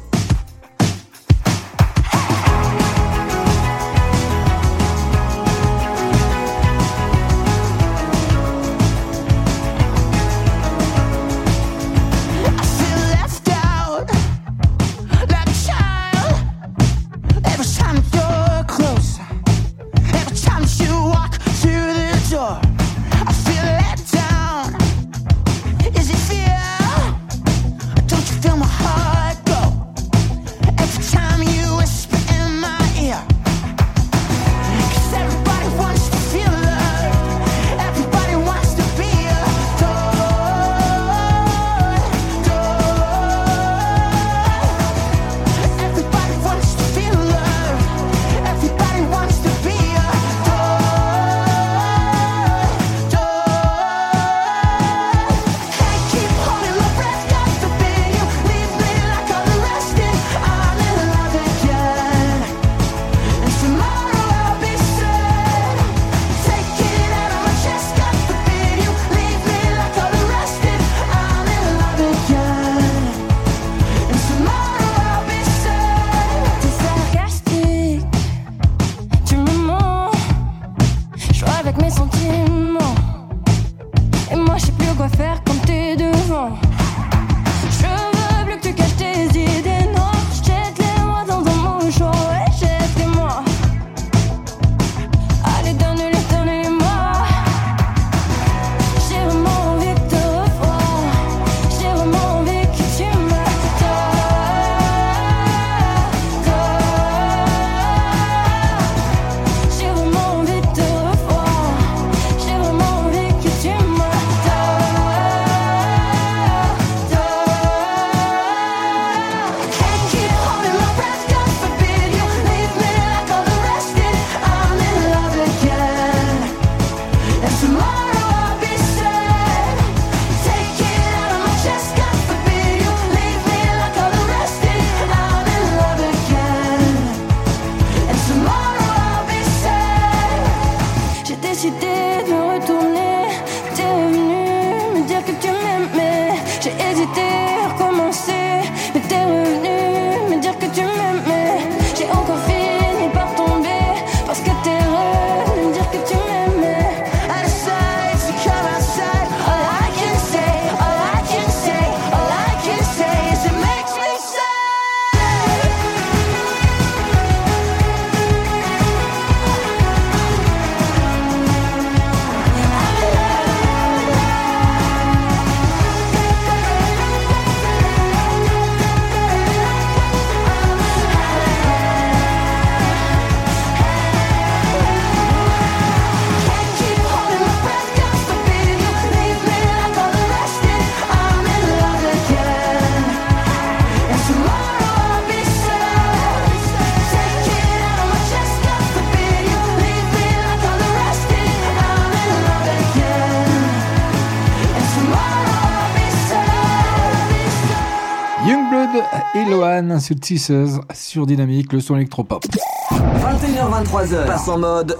[210.15, 212.45] Teasers sur Dynamique, le son électropop.
[212.91, 214.97] 21h23h, passe en mode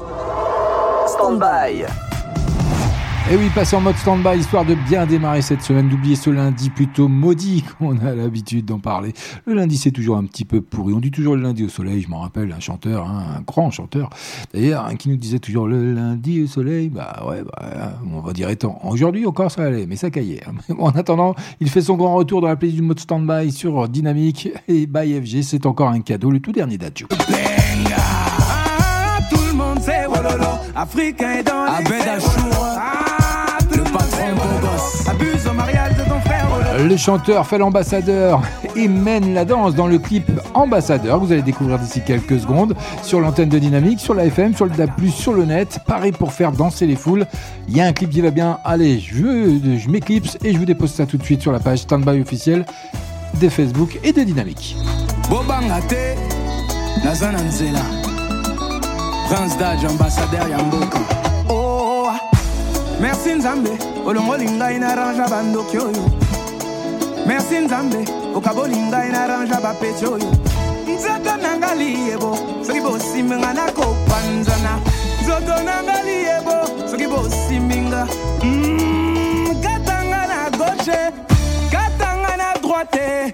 [1.07, 1.85] stand-by.
[3.31, 6.69] Et oui, passe en mode stand-by, histoire de bien démarrer cette semaine, d'oublier ce lundi
[6.69, 9.13] plutôt maudit qu'on a l'habitude d'en parler.
[9.45, 10.93] Le lundi, c'est toujours un petit peu pourri.
[10.93, 13.71] On dit toujours le lundi au soleil, je m'en rappelle, un chanteur, hein, un grand
[13.71, 14.09] chanteur,
[14.53, 16.89] d'ailleurs, hein, qui nous disait toujours le lundi au soleil.
[16.89, 18.79] Bah ouais, bah, on va dire étant.
[18.83, 20.41] Aujourd'hui encore, ça allait, mais ça caillait.
[20.45, 20.73] hein.
[20.79, 24.49] En attendant, il fait son grand retour dans la playlist du mode stand-by sur Dynamique
[24.67, 25.41] et by FG.
[25.43, 27.07] C'est encore un cadeau, le tout dernier d'Adjo.
[27.95, 33.00] Ah, tout le monde sait, Wololo, africain est dans les
[36.83, 38.41] Le chanteur fait l'ambassadeur
[38.75, 41.19] et mène la danse dans le clip Ambassadeur.
[41.19, 44.65] que Vous allez découvrir d'ici quelques secondes sur l'antenne de Dynamique, sur la FM, sur
[44.65, 45.79] le DAB+, sur le net.
[45.85, 47.25] Pareil pour faire danser les foules.
[47.67, 48.57] Il y a un clip qui va bien.
[48.65, 51.79] Allez, je, je m'éclipse et je vous dépose ça tout de suite sur la page
[51.79, 52.65] Standby officielle
[53.35, 54.75] des Facebook et de Dynamique.
[55.29, 56.15] bobanga te
[57.05, 57.79] naza na nzela
[59.29, 60.99] prince dage ambassadeur ya mboka
[61.49, 62.09] Oh,
[62.99, 66.30] merci ngai na rangea bandoki oyo
[67.25, 67.97] merci nzambe
[68.35, 70.31] okaboli ngai na rangea bapeti oyo.
[70.87, 74.73] Nzoto na nga liyebo soki bosimbi nga nakopanzana
[75.21, 76.55] nzoto na nga liyebo
[76.89, 78.07] soki bosimbi nga
[78.43, 80.99] Mm, katanga na gauche
[81.71, 83.33] katanga na droite.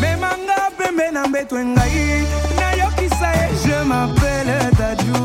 [0.00, 2.24] Memanga pembe na mbeto ngai
[2.58, 5.20] nayokisa ye je m'appelle dadju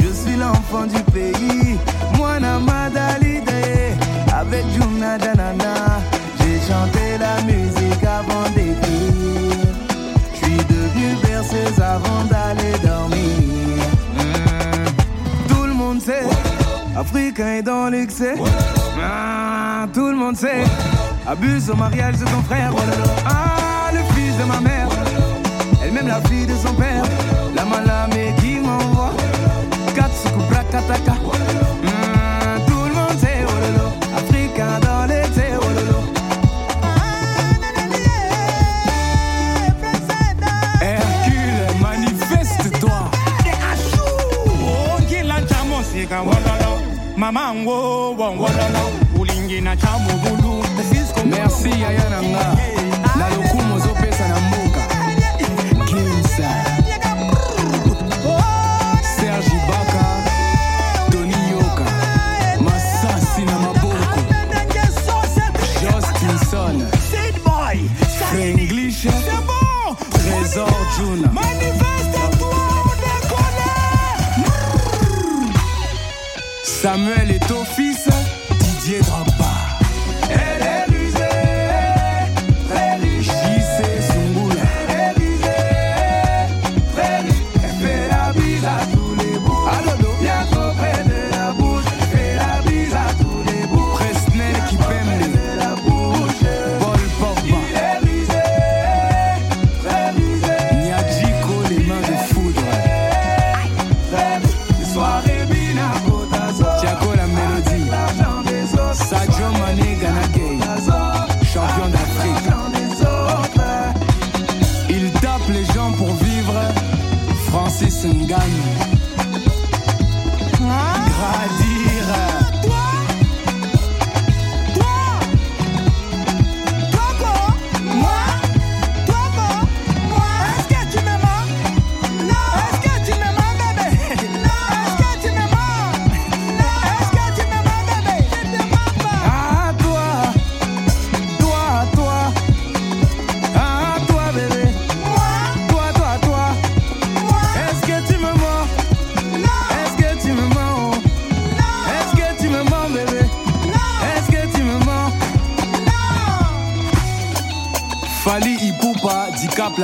[0.00, 1.78] je suis l'enfant du pays
[2.18, 3.96] mwana madalide.
[4.38, 5.16] Avec juna
[16.96, 18.34] africain est dans l'excès.
[19.02, 20.64] Ah, tout le monde sait.
[21.26, 22.72] Abuse au mariage de ton frère.
[23.26, 24.88] Ah le fils de ma mère.
[25.82, 27.04] Elle-même la fille de son père.
[27.54, 28.10] La malame
[28.40, 29.12] qui m'envoie
[51.24, 52.55] merci yaya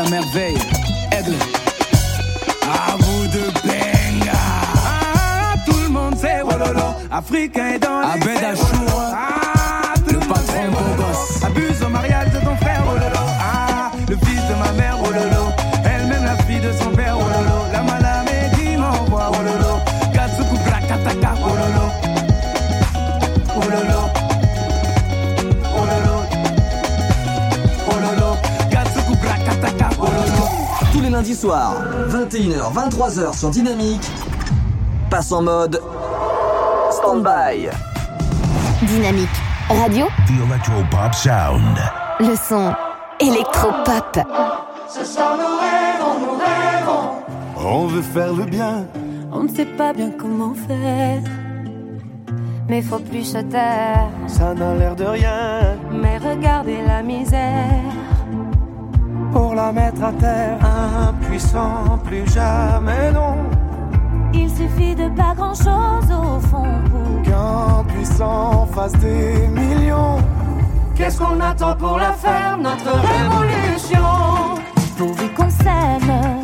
[0.03, 0.62] Dicap la merveille
[32.73, 34.11] 21h, 23h sur Dynamique,
[35.11, 35.81] passe en mode
[36.91, 37.69] stand-by.
[38.83, 39.29] Dynamique
[39.69, 41.79] Radio, The Electro Pop Sound.
[42.21, 42.73] le son
[43.21, 44.19] électropop.
[44.89, 47.11] Ce soir nous rêvons, nous rêvons.
[47.57, 48.85] On veut faire le bien.
[49.33, 51.23] On ne sait pas bien comment faire.
[52.69, 54.09] Mais faut plus se taire.
[54.27, 55.77] Ça n'a l'air de rien.
[55.93, 57.93] Mais regardez la misère.
[59.33, 60.59] Pour la mettre à terre,
[61.33, 63.37] impuissant, plus jamais non.
[64.35, 70.19] Il suffit de pas grand chose au fond pour Qu'un puissant fasse des millions.
[70.95, 74.61] Qu'est-ce qu'on attend pour la faire, notre révolution?
[74.99, 76.42] Pourvu qu'on s'aime.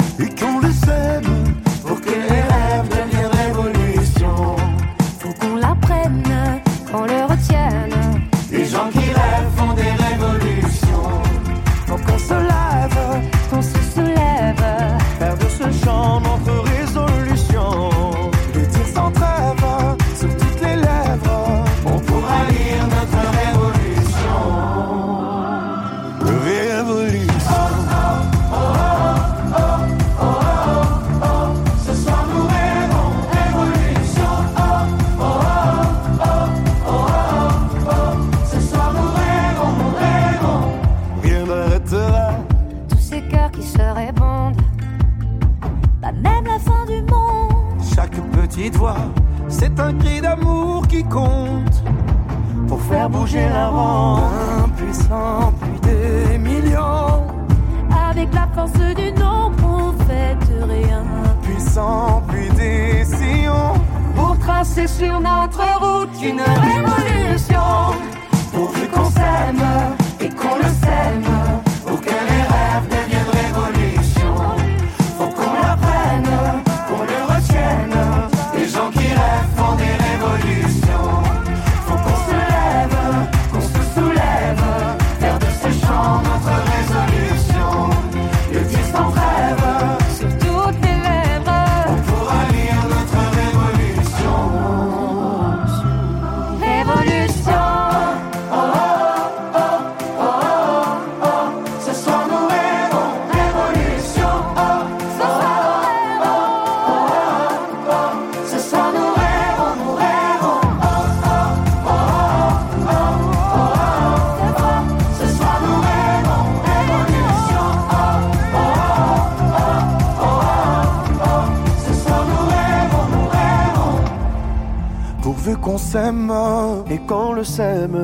[127.39, 127.98] Le sème.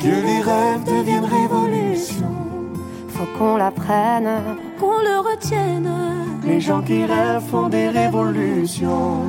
[0.00, 2.32] Que les rêves deviennent révolution.
[3.08, 4.28] Faut qu'on la prenne,
[4.80, 5.90] qu'on le retienne.
[6.44, 9.20] Les gens qui rêvent font des révolutions.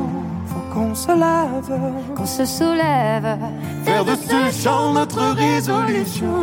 [0.50, 1.72] Faut qu'on se lève.
[2.16, 3.38] Qu'on se soulève.
[3.84, 6.38] Faire de ce chant notre résolution.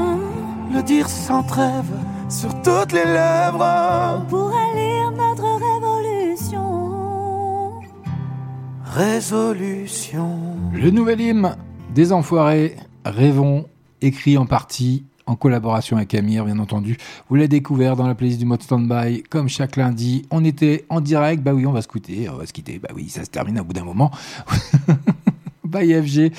[0.72, 1.92] Le dire sans trêve
[2.28, 4.24] sur toutes les lèvres.
[4.28, 6.70] Pour lire notre révolution.
[8.84, 10.30] Résolution.
[10.72, 11.56] Le nouvel hymne
[11.94, 13.66] des Enfoirés, Rêvons,
[14.02, 16.98] écrit en partie en collaboration avec Amir, bien entendu.
[17.28, 20.26] Vous l'avez découvert dans la playlist du mode standby, comme chaque lundi.
[20.30, 22.90] On était en direct, bah oui, on va se quitter, on va se quitter, bah
[22.94, 24.10] oui, ça se termine au bout d'un moment.
[25.64, 26.32] by FG.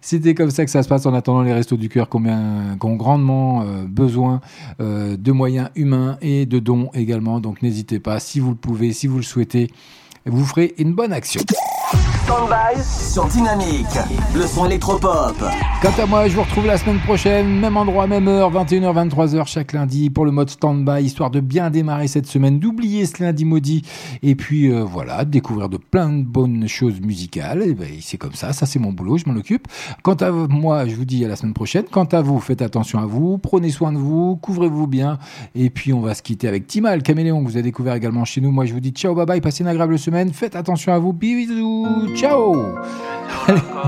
[0.00, 2.96] C'était comme ça que ça se passe en attendant les Restos du Cœur qui ont
[2.96, 4.40] grandement euh, besoin
[4.80, 7.38] euh, de moyens humains et de dons également.
[7.38, 9.70] Donc n'hésitez pas, si vous le pouvez, si vous le souhaitez,
[10.26, 11.42] vous ferez une bonne action.
[11.92, 13.98] Stand-by sur Dynamique,
[14.34, 15.36] le son électropop.
[15.82, 19.46] Quant à moi, je vous retrouve la semaine prochaine, même endroit, même heure, 21h, 23h
[19.46, 23.44] chaque lundi pour le mode stand-by, histoire de bien démarrer cette semaine, d'oublier ce lundi
[23.44, 23.82] maudit
[24.22, 27.62] et puis euh, voilà, découvrir de plein de bonnes choses musicales.
[27.62, 29.68] Et ben, c'est comme ça, ça c'est mon boulot, je m'en occupe.
[30.02, 31.84] Quant à moi, je vous dis à la semaine prochaine.
[31.90, 35.18] Quant à vous, faites attention à vous, prenez soin de vous, couvrez-vous bien
[35.54, 38.40] et puis on va se quitter avec Timal, caméléon que vous avez découvert également chez
[38.40, 38.52] nous.
[38.52, 41.12] Moi, je vous dis ciao, bye bye, passez une agréable semaine, faites attention à vous,
[41.12, 41.81] bisous,
[42.14, 42.56] ciao.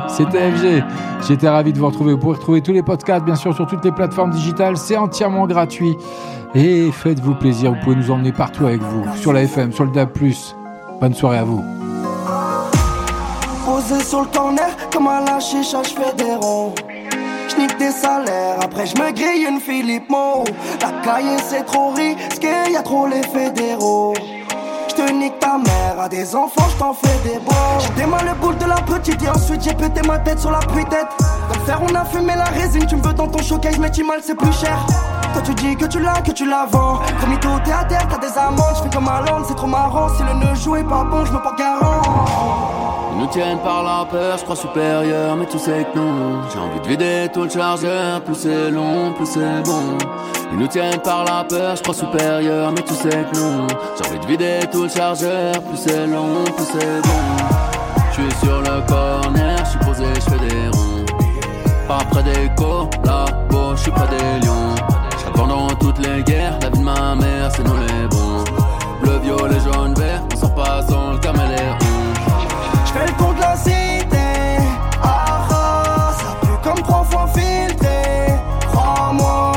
[0.09, 0.85] C'était FG.
[1.27, 2.12] J'étais ravi de vous retrouver.
[2.12, 4.77] Vous pouvez retrouver tous les podcasts, bien sûr, sur toutes les plateformes digitales.
[4.77, 5.97] C'est entièrement gratuit.
[6.55, 7.73] Et faites-vous plaisir.
[7.73, 9.05] Vous pouvez nous emmener partout avec vous.
[9.16, 10.11] Sur la FM, sur le DAB+.
[11.01, 11.65] Bonne soirée à vous.
[13.65, 14.27] Posé sur le
[14.93, 15.62] comme à la je
[17.79, 20.11] des salaires, après je me grille une Philippe.
[20.81, 20.91] La
[21.39, 24.15] c'est trop risqué, y a trop les fédéraux.
[24.97, 28.07] J'te nique ta mère, à des enfants j't'en fais des bons.
[28.09, 31.09] Mal le boule de la petite et ensuite j'ai pété ma tête sur la tête
[31.49, 33.91] Dans le fer on a fumé la résine, tu me veux dans ton showcase mais
[33.91, 34.79] tu mal c'est plus cher.
[35.33, 37.01] Toi tu dis que tu l'as, que tu la vends.
[37.21, 40.09] Comme tout t'es à terre, t'as des amendes, j'fais comme à Londres, c'est trop marrant.
[40.16, 42.74] Si le nœud joue est pas bon, j'me porte garant.
[43.25, 46.43] Nous tiennent par la peur, je crois supérieur, mais tu sais que non.
[46.53, 49.97] J'ai envie de vider tout le chargeur, plus c'est long, plus c'est bon.
[50.53, 53.67] Ils nous tiennent par la peur, je crois supérieur, mais tu sais que non.
[53.97, 57.23] J'ai envie de vider tout le chargeur, plus c'est long, plus c'est bon.
[58.11, 61.05] Je suis sur le corner, je suis posé, je fais des ronds.
[61.89, 64.75] Pas près des collabos, je suis près des lions.
[65.35, 68.45] Pendant toutes les guerres, la vie de ma mère, c'est nous les bons.
[69.03, 71.84] Bleu, violet, jaune, vert, on sort pas sans le caméléon.
[72.95, 74.62] J'fais le de la cité,
[75.03, 78.39] ah ah, ça pue comme trois fois filtré,
[78.73, 79.53] crois-moi.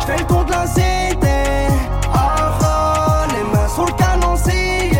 [0.00, 1.68] J'fais le tour de la cité,
[2.12, 4.98] ah ah, les mains sur le canon scié,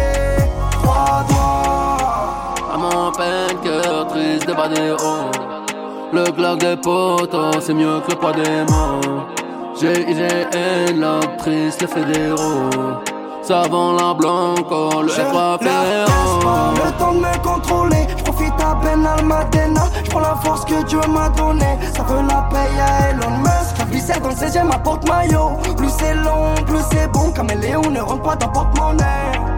[0.70, 2.54] trois doigts.
[2.72, 5.32] À mon peine, cœur triste, débadé haut.
[6.12, 9.24] Le glock des potos, c'est mieux que le poids des mots.
[9.80, 13.02] J'ai IGN, l'actrice, les fédéraux.
[13.46, 18.04] Savant la blanco, le Je F3 leur laisse pas le temps de me contrôler.
[18.18, 19.84] J'profite à Ben Almadena.
[20.02, 21.78] J'prends la force que Dieu m'a donnée.
[21.96, 23.78] Ça veut la paye à Elon Musk.
[23.78, 25.50] La viscère dans le 16 ma porte-maillot.
[25.76, 27.30] Plus c'est long, plus c'est bon.
[27.30, 29.55] Caméléon ne rentre pas dans porte-monnaie.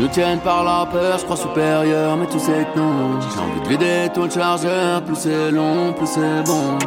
[0.00, 3.20] Nous tiennent par la peur, je crois supérieur, mais tu sais que non.
[3.20, 6.78] J'ai envie de vider tout le chargeur, plus c'est long, plus c'est bon.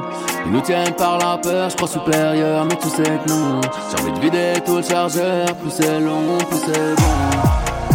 [0.47, 3.61] Ils nous tiennent par la peur, je crois supérieur, mais tu sais que non.
[3.61, 7.13] J'ai envie de vider tout le chargeur, plus c'est long, plus c'est bon.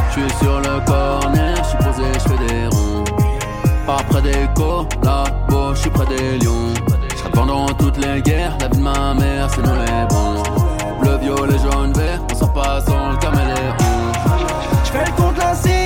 [0.08, 3.04] Je suis sur le corner, je suis posé, je fais des ronds.
[3.88, 6.74] Pas près des collabos, je suis près des lions.
[7.10, 10.44] Je pendant toutes les guerres, la vie de ma mère, c'est nous les bons.
[11.00, 13.87] Bleu, violet, jaune, vert, on sort pas sans le caméléon.
[14.92, 15.77] Welt gut lassen.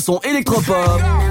[0.00, 1.29] Son électropop.